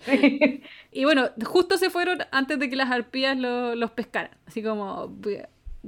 [0.92, 4.36] Y bueno, justo se fueron antes de que las arpías los pescaran.
[4.46, 5.16] Así como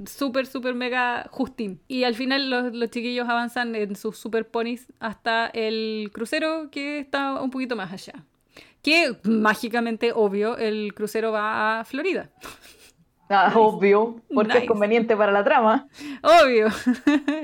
[0.07, 1.81] súper, súper mega justín.
[1.89, 7.41] Y al final los, chiquillos avanzan en sus super ponis hasta el crucero que está
[7.41, 8.25] un poquito más allá.
[8.83, 12.31] Que mágicamente, obvio, el crucero va a Florida.
[13.29, 15.89] Ah, obvio, porque es conveniente para la trama.
[16.23, 16.69] Obvio.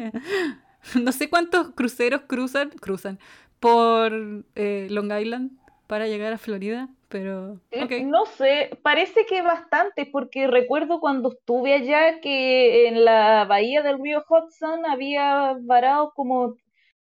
[1.01, 3.19] no sé cuántos cruceros cruzan, cruzan
[3.61, 4.13] por
[4.55, 5.53] eh, Long Island
[5.87, 7.59] para llegar a Florida, pero...
[7.71, 13.83] Eh, no sé, parece que bastante, porque recuerdo cuando estuve allá que en la bahía
[13.83, 16.57] del río Hudson había varado como...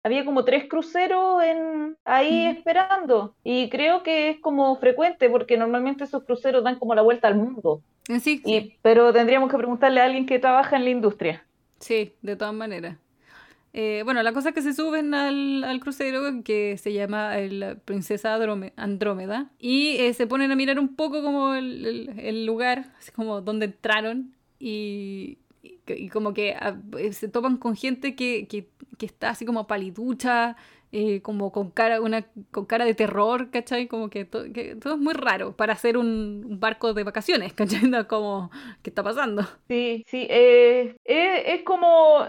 [0.04, 6.02] Había como tres cruceros en, ahí esperando y creo que es como frecuente porque normalmente
[6.02, 7.82] esos cruceros dan como la vuelta al mundo.
[8.08, 8.76] Eh, sí, sí.
[8.82, 11.46] Pero tendríamos que preguntarle a alguien que trabaja en la industria.
[11.78, 12.96] Sí, de todas maneras.
[13.74, 18.38] Eh, bueno, la cosa es que se suben al, crucero que se llama la Princesa
[18.76, 23.66] Andrómeda y eh, se ponen a mirar un poco como el, lugar, así como donde
[23.66, 25.38] entraron y,
[26.12, 28.46] como que ah, eh, se topan con gente que,
[29.00, 30.56] está así como paliducha,
[31.22, 33.88] como con cara, una, con cara de terror, ¿cachai?
[33.88, 37.90] Como que, todo es muy raro para hacer un, barco de vacaciones, ¿cachai?
[38.06, 38.50] Como,
[38.82, 39.42] ¿qué está pasando?
[39.66, 42.26] Sí, sí, es como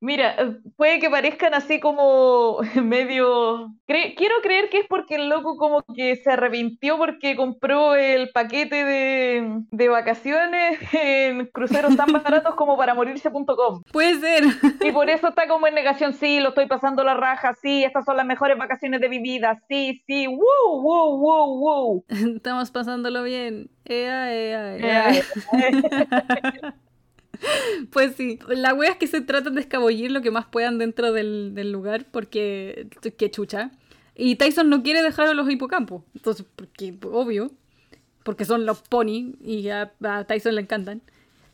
[0.00, 3.74] Mira, eh, puede que parezcan así como medio...
[3.86, 8.84] quiero creer que es porque el loco como que se arrepintió porque compró el paquete
[8.84, 13.82] de, de vacaciones en cruceros tan baratos como para morirse.com.
[13.92, 14.44] Puede ser.
[14.82, 18.04] Y por eso está como en negación, sí, lo estoy pasando la raja, sí, estas
[18.04, 22.04] son las mejores vacaciones de mi vida, sí, sí, wow, wow, wow, wow.
[22.08, 23.70] Estamos pasándolo bien.
[23.84, 26.74] Ea, ea, ea.
[27.92, 31.12] Pues sí, la wea es que se tratan de escabullir lo que más puedan dentro
[31.12, 33.70] del, lugar porque qué chucha.
[34.14, 37.52] Y Tyson no quiere dejar a los hipocampos, entonces, porque obvio,
[38.24, 39.92] porque son los pony y a,
[40.26, 41.02] Tyson le encantan.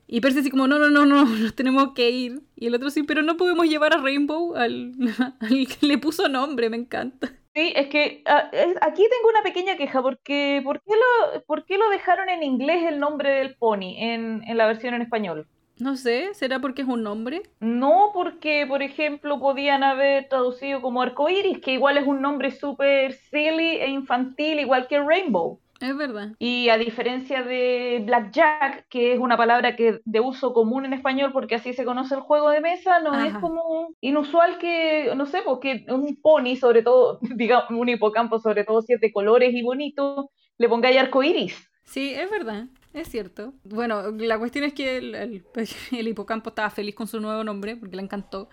[0.06, 2.40] Y Percy así como, no, no, no, no, nos tenemos que ir.
[2.56, 4.92] Y el otro sí, pero no podemos llevar a Rainbow al,
[5.48, 7.32] que le puso nombre, me encanta.
[7.54, 11.78] Sí, es que ah, aquí tengo una pequeña queja, porque ¿por qué, lo, ¿por qué
[11.78, 15.46] lo dejaron en inglés el nombre del pony en, en la versión en español?
[15.78, 17.42] No sé, ¿será porque es un nombre?
[17.60, 23.12] No, porque, por ejemplo, podían haber traducido como arcoiris, que igual es un nombre súper
[23.12, 25.60] silly e infantil, igual que Rainbow.
[25.80, 26.30] Es verdad.
[26.38, 31.32] Y a diferencia de Blackjack, que es una palabra que de uso común en español
[31.32, 35.42] porque así se conoce el juego de mesa, no es como inusual que, no sé,
[35.44, 40.68] porque un pony, sobre todo, digamos, un hipocampo, sobre todo siete colores y bonito, le
[40.68, 41.54] pongáis arcoiris.
[41.82, 42.66] Sí, es verdad.
[42.94, 43.52] Es cierto.
[43.64, 44.96] Bueno, la cuestión es que
[45.90, 48.48] el, hipocampo estaba feliz con su nuevo nombre porque le encantó.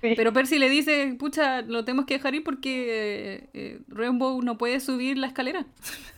[0.00, 4.56] Pero Percy le dice, pucha, lo tenemos que dejar ir porque eh, eh, Rainbow no
[4.56, 5.66] puede subir la escalera.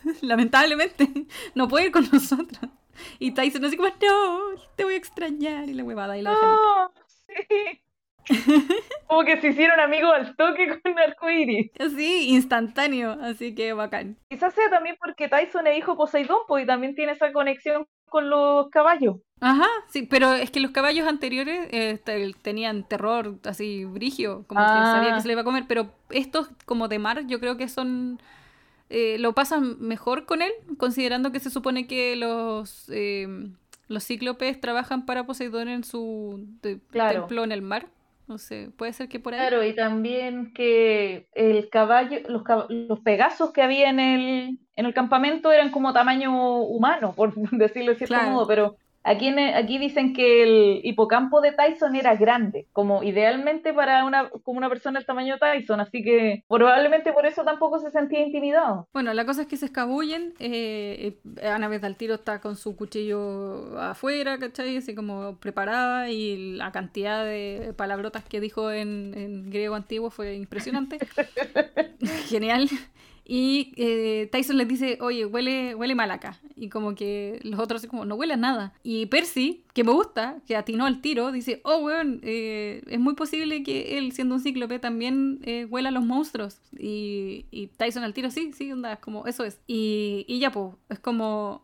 [0.21, 1.09] Lamentablemente,
[1.55, 2.69] no puede ir con nosotros.
[3.17, 4.39] Y Tyson así como, no,
[4.75, 5.69] te voy a extrañar.
[5.69, 7.81] Y la huevada y la no, sí.
[9.07, 11.71] Como que se hicieron amigos al toque con arcoíris.
[11.95, 14.17] Sí, instantáneo, así que bacán.
[14.29, 18.29] Quizás sea también porque Tyson es hijo Poseidón, pues, y también tiene esa conexión con
[18.29, 19.17] los caballos.
[19.41, 21.99] Ajá, sí, pero es que los caballos anteriores eh,
[22.41, 26.49] tenían terror así brigio, como que sabía que se le iba a comer, pero estos
[26.65, 28.21] como de mar yo creo que son...
[28.91, 33.27] Eh, lo pasan mejor con él, considerando que se supone que los, eh,
[33.87, 37.87] los cíclopes trabajan para Poseidón en su templo en el mar.
[38.29, 39.39] No sé, puede ser que por ahí.
[39.39, 44.93] Claro, y también que el caballo, los, los pegasos que había en el, en el
[44.93, 50.43] campamento eran como tamaño humano, por decirlo de cierto modo, pero Aquí, aquí dicen que
[50.43, 55.35] el hipocampo de Tyson era grande, como idealmente para una, como una persona del tamaño
[55.35, 58.87] de Tyson, así que probablemente por eso tampoco se sentía intimidado.
[58.93, 63.79] Bueno, la cosa es que se escabullen, eh, Ana Beth tiro está con su cuchillo
[63.79, 64.77] afuera, ¿cachai?
[64.77, 70.35] Así como preparada y la cantidad de palabrotas que dijo en, en griego antiguo fue
[70.35, 70.99] impresionante.
[72.27, 72.69] Genial.
[73.31, 76.39] Y eh, Tyson les dice, oye, huele, huele mal acá.
[76.55, 78.73] Y como que los otros como, no huele a nada.
[78.81, 83.13] Y Percy, que me gusta, que atinó al tiro, dice, oh, weón, eh, es muy
[83.13, 86.59] posible que él, siendo un cíclope, también eh, huela a los monstruos.
[86.75, 89.59] Y, y, Tyson al tiro, sí, sí, onda, es como, eso es.
[89.67, 91.61] Y, y ya, pues, es como,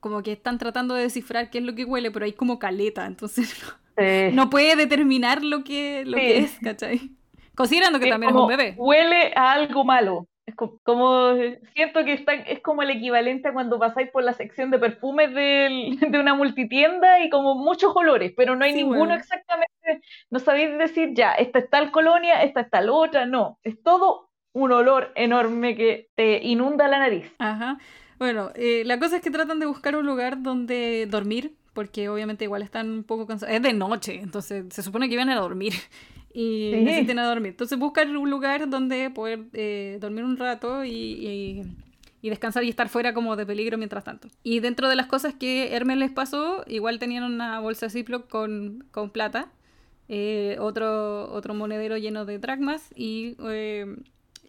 [0.00, 3.06] como que están tratando de descifrar qué es lo que huele, pero hay como caleta,
[3.06, 3.64] entonces
[4.34, 7.12] no, puede determinar lo que, lo que es, ¿cachai?
[7.54, 8.74] Considerando que también es un bebé.
[8.76, 10.28] Huele a algo malo.
[10.48, 11.34] Es como,
[11.74, 15.34] siento que está, es como el equivalente a cuando pasáis por la sección de perfumes
[15.34, 20.78] de, de una multitienda y como muchos olores, pero no hay ninguno exactamente, no sabéis
[20.78, 25.12] decir ya, esta es tal colonia, esta es tal otra, no, es todo un olor
[25.16, 27.30] enorme que te inunda la nariz.
[27.38, 27.76] Ajá.
[28.18, 32.44] Bueno, eh, la cosa es que tratan de buscar un lugar donde dormir, porque obviamente
[32.44, 33.54] igual están un poco cansados.
[33.54, 35.74] Es de noche, entonces se supone que iban a dormir
[36.32, 37.50] y necesitan a dormir.
[37.50, 41.62] Entonces buscan un lugar donde poder eh, dormir un rato y,
[42.22, 44.28] y, descansar y estar fuera como de peligro mientras tanto.
[44.42, 48.84] Y dentro de las cosas que Hermes les pasó, igual tenían una bolsa Ziploc con,
[48.90, 49.50] con plata,
[50.08, 53.96] eh, otro, otro monedero lleno de dracmas y, eh,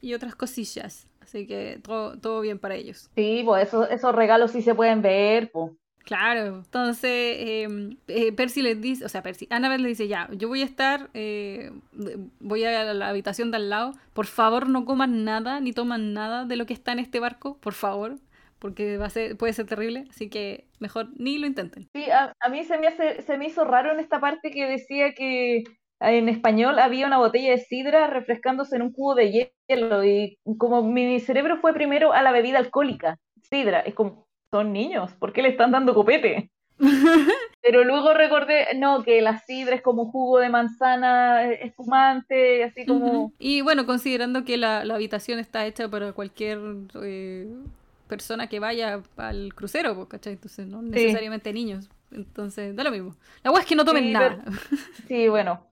[0.02, 1.08] y otras cosillas.
[1.22, 3.10] Así que todo, todo bien para ellos.
[3.16, 5.72] Sí, pues esos, esos regalos sí se pueden ver, pues.
[6.04, 10.48] Claro, entonces em, eh, Percy les dice, o sea, Percy, Annabelle le dice, ya, yo
[10.48, 11.72] voy a estar, eh,
[12.40, 16.46] voy a la habitación de al lado, por favor no coman nada, ni toman nada
[16.46, 18.16] de lo que está en este barco, por favor,
[18.58, 21.88] porque va a ser, puede ser terrible, así que mejor ni lo intenten.
[21.94, 25.14] Sí, a, mí se me, hace, se me hizo raro en esta parte que decía
[25.14, 25.64] que
[26.00, 30.82] en español había una botella de sidra refrescándose en un cubo de hielo y como
[30.82, 35.42] mi cerebro fue primero a la bebida alcohólica, sidra, es como son niños, ¿por qué
[35.42, 36.52] le están dando copete?
[37.62, 43.34] Pero luego recordé, no, que la sidra es como jugo de manzana espumante, así como...
[43.38, 46.60] Y bueno, considerando que la, habitación está hecha para cualquier
[47.04, 47.48] eh,
[48.08, 50.34] persona que vaya al crucero, ¿cachai?
[50.34, 51.90] Entonces, no necesariamente niños.
[52.12, 53.16] Entonces, da lo mismo.
[53.44, 54.44] La hueá es que no tomen nada.
[55.08, 55.66] sí, bueno.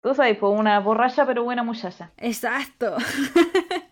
[0.00, 2.10] Tú sabes, pues una borracha pero buena muchacha.
[2.16, 2.96] Exacto.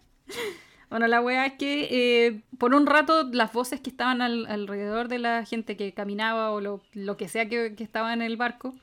[0.90, 1.88] bueno, la wea es que
[2.26, 6.60] eh, por un rato las voces que estaban alrededor de la gente que caminaba o
[6.60, 6.82] lo,
[7.16, 8.74] que sea que, estaba en el barco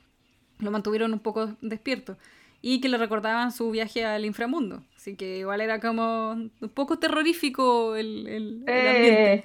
[0.58, 2.16] lo mantuvieron un poco despierto
[2.62, 4.82] y que le recordaban su viaje al inframundo.
[4.96, 9.34] Así que igual era como un poco terrorífico el, el, ambiente.
[9.34, 9.44] Eh.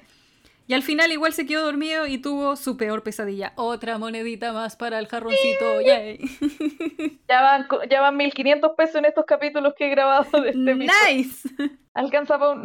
[0.68, 3.54] Y al final igual se quedó dormido y tuvo su peor pesadilla.
[3.56, 5.82] Otra monedita más para el jarroncito.
[5.82, 6.20] Yay.
[7.28, 11.50] Ya van, ya van 1500 pesos en estos capítulos que he grabado de este Nice.
[11.94, 12.62] Alcanza para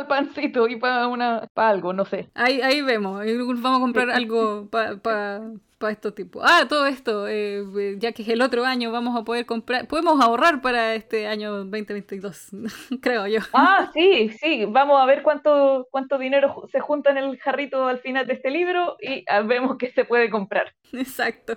[0.00, 2.30] el pancito y para una para algo, no sé.
[2.34, 3.22] Ahí, ahí vemos.
[3.60, 5.40] Vamos a comprar algo para
[5.80, 6.42] para estos tipos.
[6.46, 10.20] Ah, todo esto, eh, ya que es el otro año, vamos a poder comprar, podemos
[10.22, 12.48] ahorrar para este año 2022,
[13.00, 13.40] creo yo.
[13.54, 17.98] Ah, sí, sí, vamos a ver cuánto, cuánto dinero se junta en el jarrito al
[18.00, 20.74] final de este libro y ah, vemos qué se puede comprar.
[20.92, 21.56] Exacto.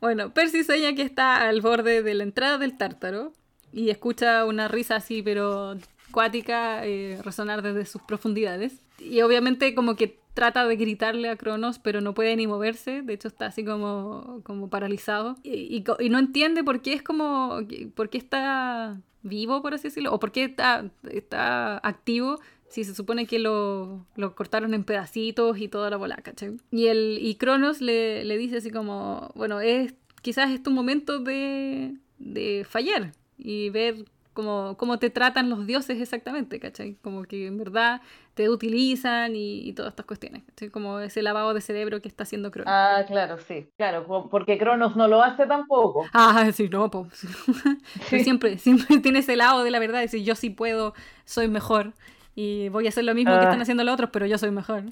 [0.00, 3.32] Bueno, Percy sueña que está al borde de la entrada del tártaro
[3.72, 5.74] y escucha una risa así, pero
[6.12, 8.80] cuática, eh, resonar desde sus profundidades.
[9.00, 13.12] Y obviamente como que trata de gritarle a Cronos, pero no puede ni moverse, de
[13.12, 15.36] hecho está así como, como paralizado.
[15.42, 17.60] Y, no entiende por qué es como,
[17.94, 22.94] por qué está vivo, por así decirlo, o por qué está, está activo si se
[22.94, 26.22] supone que lo, lo, cortaron en pedacitos y toda la bola.
[26.70, 31.18] Y, el, y Cronos le, le dice así como, bueno, es quizás es tu momento
[31.18, 36.96] de, de fallar y ver como, te tratan los dioses exactamente, ¿cachai?
[37.02, 38.00] Como que en verdad
[38.34, 40.70] te utilizan y, todas estas cuestiones, ¿cachai?
[40.70, 42.72] Como ese lavado de cerebro que está haciendo Cronos.
[42.72, 46.06] Ah, claro, sí, claro, porque Cronos no lo hace tampoco.
[46.12, 47.08] Ah, sí, no, pues.
[48.22, 51.92] siempre, siempre tiene ese lado de la verdad, decir yo sí puedo, soy mejor
[52.34, 53.62] y voy a hacer lo mismo que están ah.
[53.62, 54.84] haciendo los otros, pero yo soy mejor.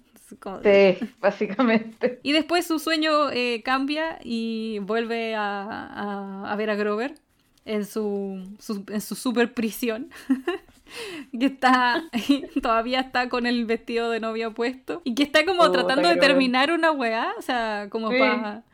[0.62, 2.20] Sí, básicamente.
[2.22, 7.14] Y después su sueño eh, cambia y vuelve a, a ver a Grover
[7.68, 8.42] en su,
[8.88, 10.10] en su super prisión.
[11.38, 12.04] que está
[12.62, 16.16] todavía está con el vestido de novia puesto y que está como oh, tratando de
[16.16, 18.64] terminar una weá, o sea, como para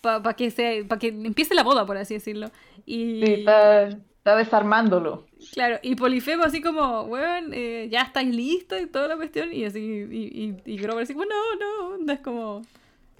[0.00, 2.50] para que se para que empiece la boda, por así decirlo.
[2.86, 3.90] Y está,
[4.36, 5.26] desarmándolo.
[5.52, 9.64] Claro, y Polifemo así como, weón, eh, ya estáis listos y toda la cuestión, y
[9.64, 12.62] así, y, y, Grover así como, no, no, es como,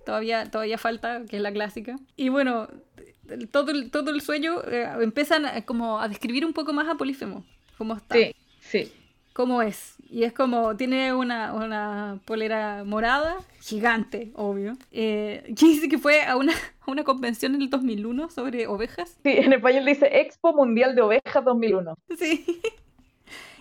[0.05, 1.97] todavía, todavía falta, que es la clásica.
[2.17, 2.69] Y bueno,
[3.51, 7.45] todo el, todo el sueño eh, empiezan como a describir un poco más a Polífemo,
[7.77, 8.15] cómo está.
[8.15, 8.93] Sí, sí.
[9.33, 9.95] Cómo es.
[10.11, 14.77] Y es como, tiene una, una polera morada, gigante, obvio.
[14.91, 19.17] Eh, dice que fue a una, a una convención en el 2001 sobre ovejas.
[19.23, 21.95] Sí, en español dice Expo Mundial de Ovejas 2001.
[22.19, 22.45] Sí.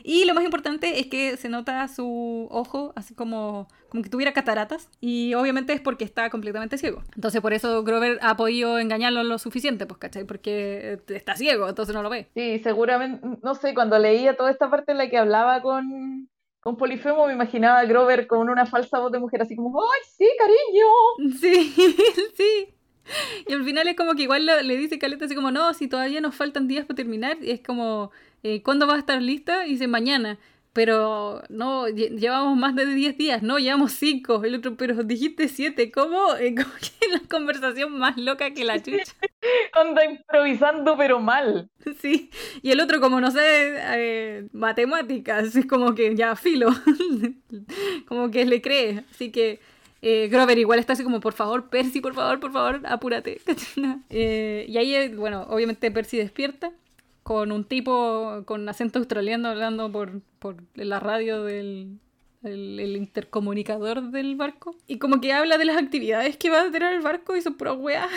[0.10, 4.32] Y lo más importante es que se nota su ojo así como, como que tuviera
[4.32, 4.90] cataratas.
[5.02, 7.04] Y obviamente es porque está completamente ciego.
[7.16, 10.24] Entonces por eso Grover ha podido engañarlo lo suficiente, pues, ¿cachai?
[10.24, 12.30] Porque está ciego, entonces no lo ve.
[12.36, 16.30] Sí, seguramente, no sé, cuando leía toda esta parte en la que hablaba con,
[16.62, 20.02] con Polifemo me imaginaba a Grover con una falsa voz de mujer así como, ¡ay,
[20.18, 21.36] sí, cariño!
[21.38, 21.76] Sí,
[22.34, 22.74] sí.
[23.46, 26.22] Y al final es como que igual le dice Caleta así como, no, si todavía
[26.22, 28.12] nos faltan días para terminar, y es como,
[28.44, 29.66] eh, ¿cuándo va a estar lista?
[29.68, 30.38] Y dice, mañana.
[30.78, 34.44] Pero no, llevamos más de 10 días, no, llevamos 5.
[34.44, 36.36] El otro, pero dijiste 7, ¿cómo?
[36.40, 39.12] Eh, como que la conversación más loca que la chucha.
[39.74, 41.70] Anda improvisando, pero mal.
[42.02, 42.30] Sí,
[42.62, 46.70] y el otro, como no sé, eh, matemáticas, es como que ya filo,
[48.08, 49.04] como que le cree.
[49.10, 49.60] Así que
[50.02, 53.42] eh, Grover igual está así como, por favor, Percy, por favor, por favor, apúrate.
[54.10, 56.72] Eh, y ahí, bueno, obviamente Percy despierta
[57.28, 62.00] con un tipo con acento australiano hablando por, por la radio del
[62.42, 64.78] el, intercomunicador del barco.
[64.88, 67.56] Y como que habla de las actividades que va a tener el barco y son
[67.56, 68.08] pura weá.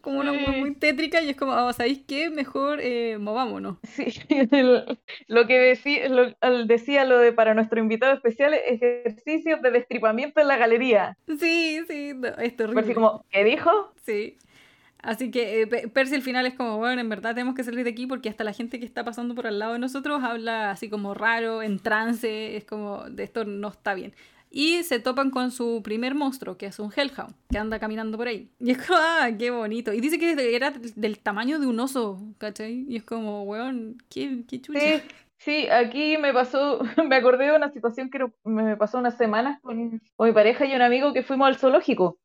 [0.00, 2.30] como, una weá muy tétrica y es como, oh, ¿sabéis qué?
[2.30, 3.76] Mejor eh, movámonos.
[3.84, 4.06] Sí,
[5.28, 10.48] lo que decía lo, decía lo de para nuestro invitado especial, ejercicios de destripamiento en
[10.48, 11.16] la galería.
[11.28, 12.80] Sí, sí, es terrible.
[12.80, 13.92] Así como, ¿qué dijo?
[14.02, 14.36] Sí.
[15.04, 17.90] Así que eh, Percy al final es como, bueno, en verdad tenemos que salir de
[17.90, 20.88] aquí porque hasta la gente que está pasando por al lado de nosotros habla así
[20.88, 24.14] como raro, en trance, es como, de esto no está bien.
[24.50, 28.28] Y se topan con su primer monstruo, que es un Hellhound, que anda caminando por
[28.28, 28.48] ahí.
[28.60, 29.92] Y es como, ah, qué bonito.
[29.92, 32.86] Y dice que era del tamaño de un oso, ¿cachai?
[32.88, 34.80] Y es como, weón, qué, qué chucha.
[34.80, 35.02] Sí.
[35.36, 40.00] Sí, aquí me pasó, me acordé de una situación que me pasó unas semanas con,
[40.16, 42.18] con mi pareja y un amigo que fuimos al zoológico.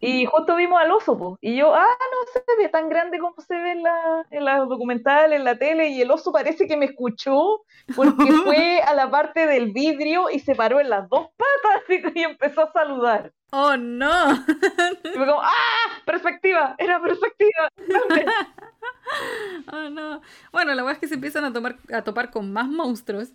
[0.00, 1.38] Y justo vimos al oso, po.
[1.40, 4.58] y yo, ah, no se ve tan grande como se ve en la, en la
[4.58, 7.62] documental, en la tele, y el oso parece que me escuchó
[7.94, 11.82] porque fue a la parte del vidrio y se paró en las dos patas
[12.14, 13.32] y empezó a saludar.
[13.50, 14.32] ¡Oh, no!
[14.32, 16.02] Y fue como, ¡ah!
[16.04, 16.74] ¡Perspectiva!
[16.78, 17.68] ¡Era perspectiva!
[19.72, 20.20] ¡Oh, no!
[20.52, 23.32] Bueno, la verdad es que se empiezan a, tomar, a topar con más monstruos.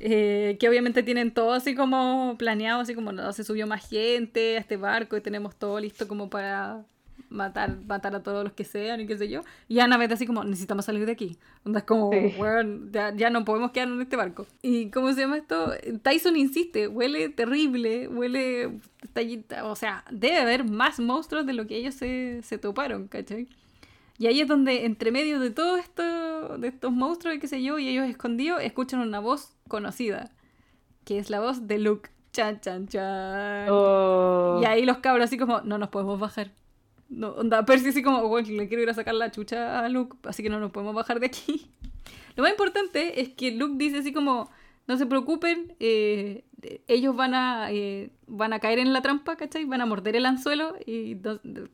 [0.00, 4.56] Eh, que obviamente tienen todo así como planeado, así como no, se subió más gente
[4.56, 6.84] a este barco y tenemos todo listo como para
[7.30, 9.42] matar, matar a todos los que sean y qué sé yo.
[9.66, 11.36] Y Annabeth así como, necesitamos salir de aquí.
[11.64, 14.46] Onda es como, bueno, ya, no podemos quedar en este barco.
[14.62, 15.72] ¿Y cómo se llama esto?
[16.02, 18.78] Tyson insiste, huele terrible, huele...
[19.64, 23.48] O sea, debe haber más monstruos de lo que ellos se, se toparon, ¿cachai?
[24.18, 27.62] Y ahí es donde, entre medio de todo esto, de estos monstruos y qué sé
[27.62, 30.32] yo, y ellos escondidos, escuchan una voz conocida,
[31.04, 32.10] que es la voz de Luke.
[32.32, 33.68] Chan, chan, chan.
[33.70, 34.60] Oh.
[34.62, 36.52] Y ahí los cabros así como, no nos podemos bajar.
[37.08, 40.16] No, onda, Percy así como, bueno, le quiero ir a sacar la chucha a Luke,
[40.28, 41.70] así que no nos podemos bajar de aquí.
[42.36, 44.50] Lo más importante es que Luke dice así como,
[44.88, 46.44] no se preocupen, eh,
[46.88, 49.66] ellos van a, eh, van a caer en la trampa, ¿cachai?
[49.66, 51.14] Van a morder el anzuelo y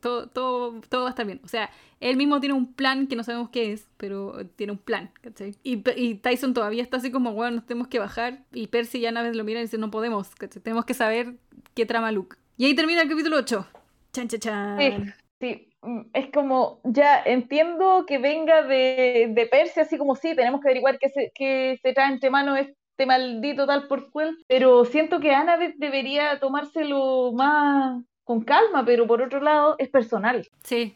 [0.01, 1.39] todo, todo, todo va a estar bien.
[1.45, 4.79] O sea, él mismo tiene un plan que no sabemos qué es, pero tiene un
[4.79, 5.55] plan, ¿cachai?
[5.63, 5.77] Y,
[6.15, 8.43] Tyson todavía está así como, bueno, nos tenemos que bajar.
[8.51, 10.61] Y Percy ya una vez lo mira y dice, no podemos, ¿cachai?
[10.61, 11.35] Tenemos que saber
[11.73, 12.35] qué trama Luke.
[12.57, 13.65] Y ahí termina el capítulo 8.
[14.11, 14.77] Chan, chan.
[14.77, 15.69] Sí, sí.
[15.83, 20.67] Mm, es como, ya entiendo que venga de, de Percy, así como sí, tenemos que
[20.67, 22.59] averiguar qué se, qué se trae entre manos
[22.97, 29.05] este maldito tal por cual, pero siento que Annabeth debería tomárselo más con calma, pero
[29.05, 30.47] por otro lado es personal.
[30.63, 30.95] Sí,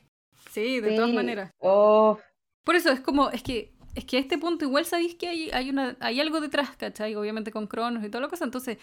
[0.50, 1.52] sí, de todas maneras.
[1.60, 2.18] Oh.
[2.64, 5.50] Por eso es como, es que es que a este punto igual sabéis que hay,
[5.52, 7.16] hay, una, hay algo detrás, ¿cachai?
[7.16, 8.78] Obviamente con Cronos y todo lo que sea, entonces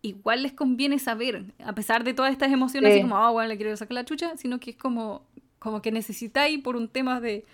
[0.00, 3.58] igual les conviene saber, a pesar de todas estas emociones, así como, ah, bueno, le
[3.58, 5.26] quiero sacar la chucha, sino que es como,
[5.58, 7.44] como que necesitáis por un tema de,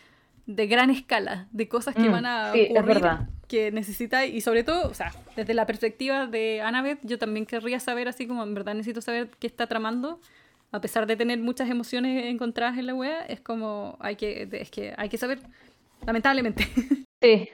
[0.47, 4.41] de gran escala, de cosas que mm, van a sí, es verdad que necesita, y
[4.43, 8.45] sobre todo, o sea, desde la perspectiva de Annabeth, yo también querría saber, así como
[8.45, 10.21] en verdad necesito saber qué está tramando,
[10.71, 14.71] a pesar de tener muchas emociones encontradas en la wea, es como, hay que, es
[14.71, 15.41] que hay que saber,
[16.07, 16.65] lamentablemente.
[17.23, 17.51] Sí,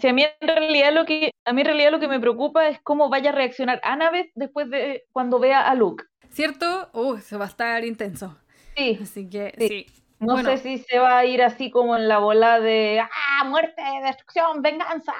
[0.00, 2.68] si a mí en realidad lo que, a mí en realidad lo que me preocupa
[2.68, 6.04] es cómo vaya a reaccionar Annabeth después de cuando vea a Luke.
[6.30, 6.88] ¿Cierto?
[6.92, 8.38] Uh, se va a estar intenso.
[8.76, 8.96] Sí.
[9.02, 9.86] Así que, sí.
[10.20, 13.44] No sé si se va a ir así como en la bola de ¡ah!
[13.44, 15.12] muerte, destrucción, venganza.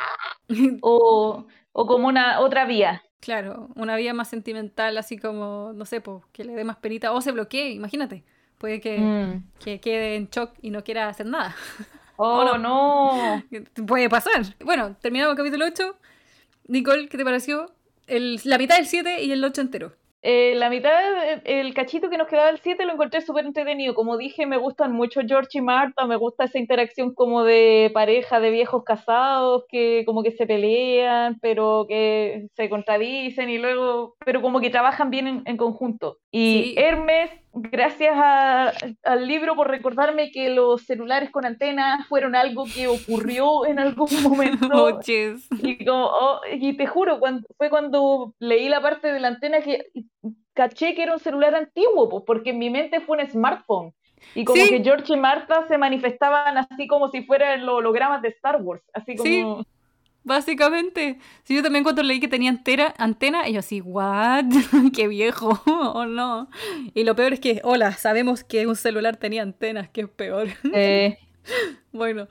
[0.82, 3.02] o, o como una otra vía.
[3.20, 7.12] Claro, una vía más sentimental, así como, no sé, pues, que le dé más perita
[7.12, 8.24] o se bloquee, imagínate.
[8.58, 9.58] Puede que, mm.
[9.62, 11.54] que quede en shock y no quiera hacer nada.
[12.20, 13.44] Oh, no.
[13.86, 14.42] Puede pasar.
[14.64, 15.96] Bueno, terminamos el capítulo 8.
[16.66, 17.72] Nicole, ¿qué te pareció?
[18.08, 19.92] El, la mitad del 7 y el 8 entero.
[20.22, 20.92] Eh, la mitad,
[21.44, 23.94] el cachito que nos quedaba del 7 lo encontré súper entretenido.
[23.94, 28.40] Como dije, me gustan mucho George y Marta, me gusta esa interacción como de pareja
[28.40, 34.42] de viejos casados que como que se pelean, pero que se contradicen y luego, pero
[34.42, 36.18] como que trabajan bien en, conjunto.
[36.30, 38.14] Y Hermes gracias
[39.02, 44.08] al libro por recordarme que los celulares con antenas fueron algo que ocurrió en algún
[44.22, 44.68] momento.
[44.72, 45.00] Oh,
[45.62, 49.86] y, oh, y, te juro, cuando, fue cuando leí la parte de la antena que
[50.54, 53.94] caché que era un celular antiguo, porque en mi mente fue un smartphone.
[54.34, 58.28] Y como que George y Martha se manifestaban así como si fueran los hologramas de
[58.28, 59.64] Star Wars, así como...
[60.28, 61.18] Básicamente.
[61.42, 64.44] Si yo también cuando leí que tenía antena, antena, y yo así, ¿what?
[64.94, 65.60] ¡Qué viejo!
[65.66, 66.50] ¿O no?
[66.92, 70.48] Y lo peor es que, hola, sabemos que un celular tenía antenas, que es peor.
[70.74, 71.18] Eh.
[71.92, 72.28] bueno.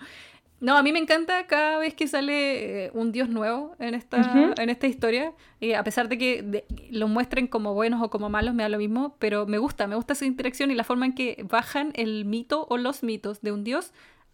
[0.59, 4.53] No, a mí me encanta cada vez que sale eh, un dios nuevo en esta,
[4.57, 5.33] en esta historia.
[5.59, 8.77] y a pesar de que lo muestren como buenos o como malos, me da lo
[8.77, 9.15] mismo.
[9.19, 12.67] Pero me gusta, me gusta esa interacción y la forma en que bajan el mito
[12.69, 13.91] o los mitos de un dios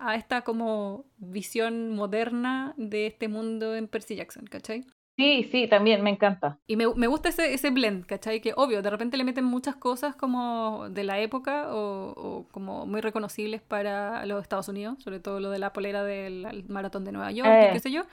[0.07, 4.85] a esta como visión moderna de este mundo en Percy Jackson, ¿cachai?
[5.15, 6.57] Sí, sí, también me encanta.
[6.65, 8.41] Y me, me gusta ese, ese blend, ¿cachai?
[8.41, 12.87] Que obvio, de repente le meten muchas cosas como de la época o, o, como
[12.87, 17.11] muy reconocibles para los Estados Unidos, sobre todo lo de la polera del maratón de
[17.11, 17.69] Nueva York, eh.
[17.73, 18.03] qué sé yo.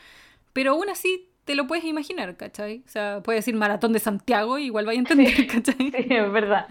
[0.52, 2.82] Pero aún así te lo puedes imaginar, ¿cachai?
[2.86, 5.90] O sea, puedes decir maratón de Santiago, igual vaya a entender, ¿cachai?
[5.90, 6.68] Sí, es verdad.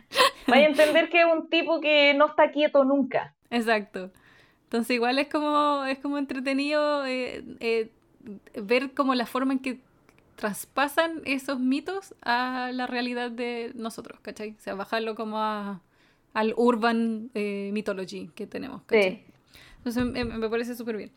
[0.47, 3.35] Vaya a entender que es un tipo que no está quieto nunca.
[3.49, 4.11] Exacto.
[4.69, 7.89] Entonces igual es como, es como entretenido eh, eh,
[8.53, 9.79] ver como la forma en que
[10.35, 14.51] traspasan esos mitos a la realidad de nosotros, ¿cachai?
[14.51, 15.81] O sea, bajarlo como a,
[16.35, 19.23] al urban eh, mythology que tenemos, ¿cachai?
[19.77, 21.11] Entonces me, me parece súper bien.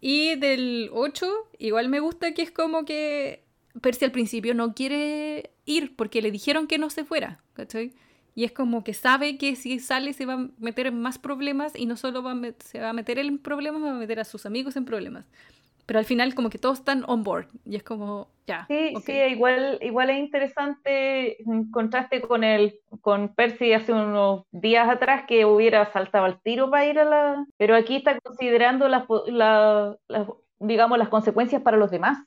[0.00, 3.44] Y del 8, igual me gusta que es como que
[3.82, 7.92] Percy al principio no quiere ir porque le dijeron que no se fuera, ¿cachai?
[8.36, 11.74] Y es como que sabe que si sale se va a meter en más problemas
[11.74, 14.24] y no solo va se va a meter él en problemas, va a meter a
[14.24, 15.24] sus amigos en problemas.
[15.86, 18.66] Pero al final como que todos están on board y es como, ya.
[18.68, 24.86] Sí, sí, igual, igual es interesante en contraste con el con Percy hace unos días
[24.86, 27.46] atrás que hubiera saltado al tiro para ir a la...
[27.56, 29.04] Pero aquí está considerando las,
[30.58, 32.18] digamos, las consecuencias para los demás.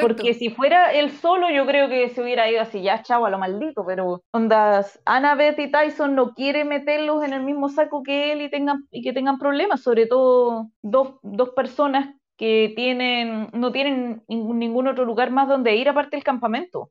[0.00, 3.30] Porque si fuera él solo, yo creo que se hubiera ido así, ya chavo a
[3.30, 8.32] lo maldito, pero ondas, Annabeth y Tyson no quiere meterlos en el mismo saco que
[8.32, 13.72] él y tengan, y que tengan problemas, sobre todo dos, dos personas que tienen, no
[13.72, 16.90] tienen ningún otro lugar más donde ir aparte del campamento.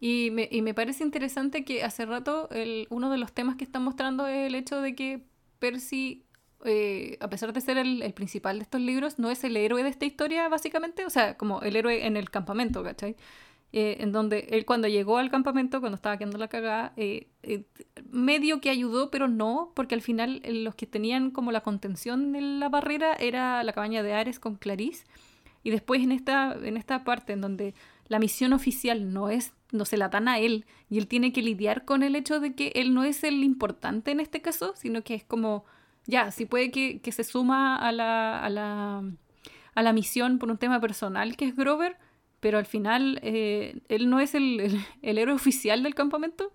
[0.00, 3.64] y, me, y, me, parece interesante que hace rato el, uno de los temas que
[3.64, 5.24] están mostrando es el hecho de que
[5.58, 6.24] Percy
[6.64, 9.88] eh, a pesar de ser el, principal de estos libros, no es el héroe de
[9.88, 13.16] esta historia, básicamente, o sea, como el héroe en el campamento, ¿cachai?
[13.72, 17.28] Eh, en donde él cuando llegó al campamento, cuando estaba quedando la cagada, eh,
[18.10, 22.40] medio que ayudó, pero no, porque al final los que tenían como la contención de
[22.40, 25.04] la barrera era la cabaña de Ares con Clarice,
[25.64, 27.74] y después en esta, en esta parte en donde
[28.06, 31.42] la misión oficial no es no se la dan a él y él tiene que
[31.42, 35.02] lidiar con el hecho de que él no es el importante en este caso, sino
[35.02, 35.64] que es como
[36.06, 39.02] ya, sí puede que, se suma a la, a, la,
[39.74, 41.96] a la misión por un tema personal que es Grover,
[42.40, 46.52] pero al final eh, él no es el, el, héroe oficial del campamento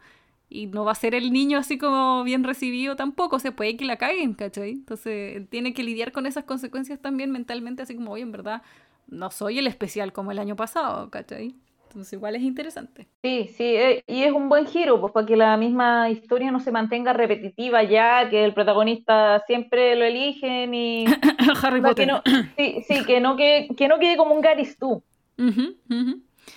[0.48, 3.86] y no va a ser el niño así como bien recibido tampoco, se puede que
[3.86, 4.72] la caguen, ¿cachai?
[4.72, 8.62] Entonces él tiene que lidiar con esas consecuencias también mentalmente, así como, oye, en verdad,
[9.08, 11.56] no soy el especial como el año pasado, ¿cachai?
[11.90, 13.08] Entonces igual es interesante.
[13.24, 16.60] Sí, sí, eh, y es un buen giro, pues para que la misma historia no
[16.60, 21.06] se mantenga repetitiva ya, que el protagonista siempre lo eligen y...
[21.64, 21.96] Harry Potter.
[21.96, 22.22] Que no,
[22.56, 25.04] sí, sí, que no quede, que no quede como un Garis tú.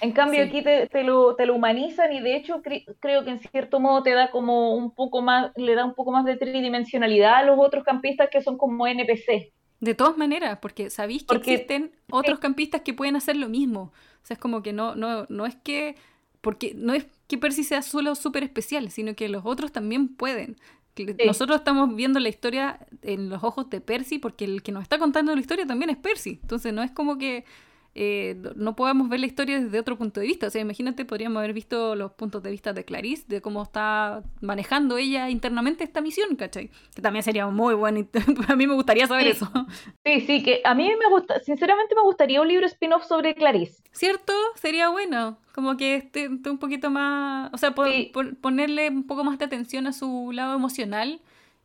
[0.03, 2.61] En cambio aquí te, te, lo, te, lo, humanizan y de hecho
[3.01, 6.13] creo que en cierto modo te da como un poco más, le da un poco
[6.13, 9.53] más de tridimensionalidad a los otros campistas que son como NPC.
[9.83, 13.93] De todas maneras, porque sabéis que existen otros campistas que pueden hacer lo mismo.
[14.23, 15.97] O sea, es como que no, no, no es que.
[16.41, 20.57] Porque no es que Percy sea solo súper especial, sino que los otros también pueden.
[21.27, 25.01] Nosotros estamos viendo la historia en los ojos de Percy porque el que nos está
[25.01, 26.39] contando la historia también es Percy.
[26.43, 27.45] Entonces no es como que
[27.95, 30.47] eh, no podamos ver la historia desde otro punto de vista.
[30.47, 34.23] O sea, imagínate, podríamos haber visto los puntos de vista de Clarice, de cómo está
[34.41, 36.71] manejando ella internamente esta misión, ¿cachai?
[36.95, 38.07] Que también sería muy bueno.
[38.49, 39.51] a mí me gustaría saber eso.
[40.05, 43.83] Sí, sí, que a mí me gusta, sinceramente me gustaría un libro spin-off sobre Clarice.
[43.93, 44.33] ¿Cierto?
[44.55, 45.39] Sería bueno.
[45.55, 49.93] Como que esté, un poquito más, o sea, ponerle un poco más de atención a
[49.93, 51.21] su lado emocional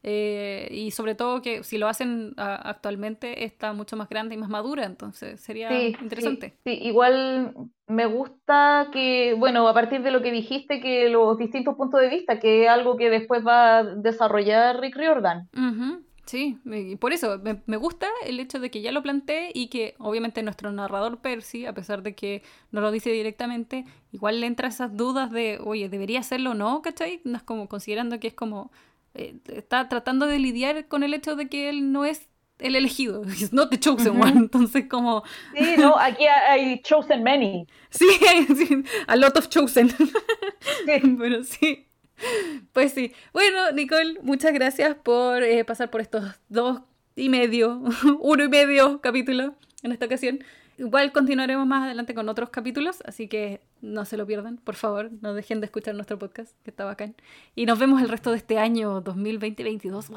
[0.09, 4.47] eh, y sobre todo que si lo hacen actualmente está mucho más grande y más
[4.47, 6.55] madura, entonces sería interesante.
[6.63, 7.53] Sí, igual
[7.87, 12.07] me gusta que, bueno, a partir de lo que dijiste, que los distintos puntos de
[12.07, 15.49] vista, que es algo que después va a desarrollar Rick Riordan.
[16.25, 19.67] Sí, y por eso me, me, gusta el hecho de que ya lo planteé y
[19.67, 23.83] que obviamente nuestro narrador Percy, a pesar de que no lo dice directamente,
[24.13, 26.81] igual le entra esas dudas de, oye, ¿debería hacerlo o no?
[26.81, 27.19] ¿Cachai?
[27.25, 28.71] No es como considerando que es como
[29.17, 33.23] eh, está tratando de lidiar con el hecho de que él no es el elegido,
[33.25, 35.23] es not the chosen one, entonces como...
[35.55, 37.67] Sí, no, aquí hay chosen many.
[37.89, 38.47] Sí, hay
[39.07, 39.89] a lot of chosen.
[39.89, 40.11] Sí.
[41.17, 41.87] Pero sí.
[42.73, 43.13] Pues sí.
[43.33, 46.81] Bueno, Nicole, muchas gracias por eh, pasar por estos dos
[47.15, 47.81] y medio,
[48.19, 49.53] uno y medio capítulos
[49.83, 50.43] en esta ocasión.
[50.77, 55.11] Igual continuaremos más adelante con otros capítulos, así que no se lo pierdan, por favor,
[55.21, 57.15] no dejen de escuchar nuestro podcast, que está bacán.
[57.55, 60.09] Y nos vemos el resto de este año 2020-2022.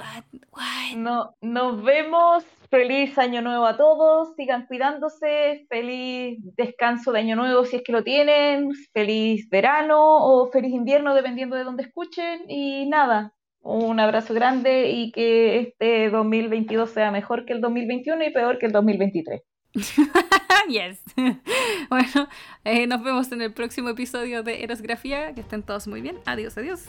[0.97, 2.45] No, nos vemos.
[2.71, 4.35] Feliz año nuevo a todos.
[4.37, 5.67] Sigan cuidándose.
[5.69, 8.71] Feliz descanso de año nuevo si es que lo tienen.
[8.93, 12.49] Feliz verano o feliz invierno, dependiendo de dónde escuchen.
[12.49, 18.33] Y nada, un abrazo grande y que este 2022 sea mejor que el 2021 y
[18.33, 19.43] peor que el 2023.
[20.69, 21.01] yes.
[21.89, 22.29] bueno,
[22.65, 25.35] eh, nos vemos en el próximo episodio de Erosgrafía.
[25.35, 26.19] Que estén todos muy bien.
[26.27, 26.87] Adiós, adiós.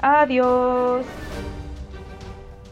[0.00, 1.06] Adiós.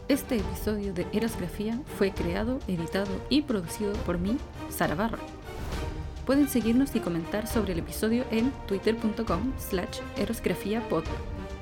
[0.07, 4.37] Este episodio de Erosgrafía fue creado, editado y producido por mí,
[4.69, 5.19] Sara Barra.
[6.25, 11.03] Pueden seguirnos y comentar sobre el episodio en twitter.com slash erosgrafiapod.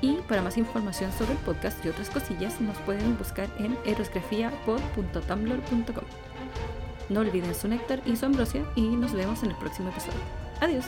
[0.00, 6.27] Y para más información sobre el podcast y otras cosillas nos pueden buscar en erosgrafiapod.tumblr.com.
[7.08, 10.20] No olviden su néctar y su ambrosia y nos vemos en el próximo episodio.
[10.60, 10.84] Adiós.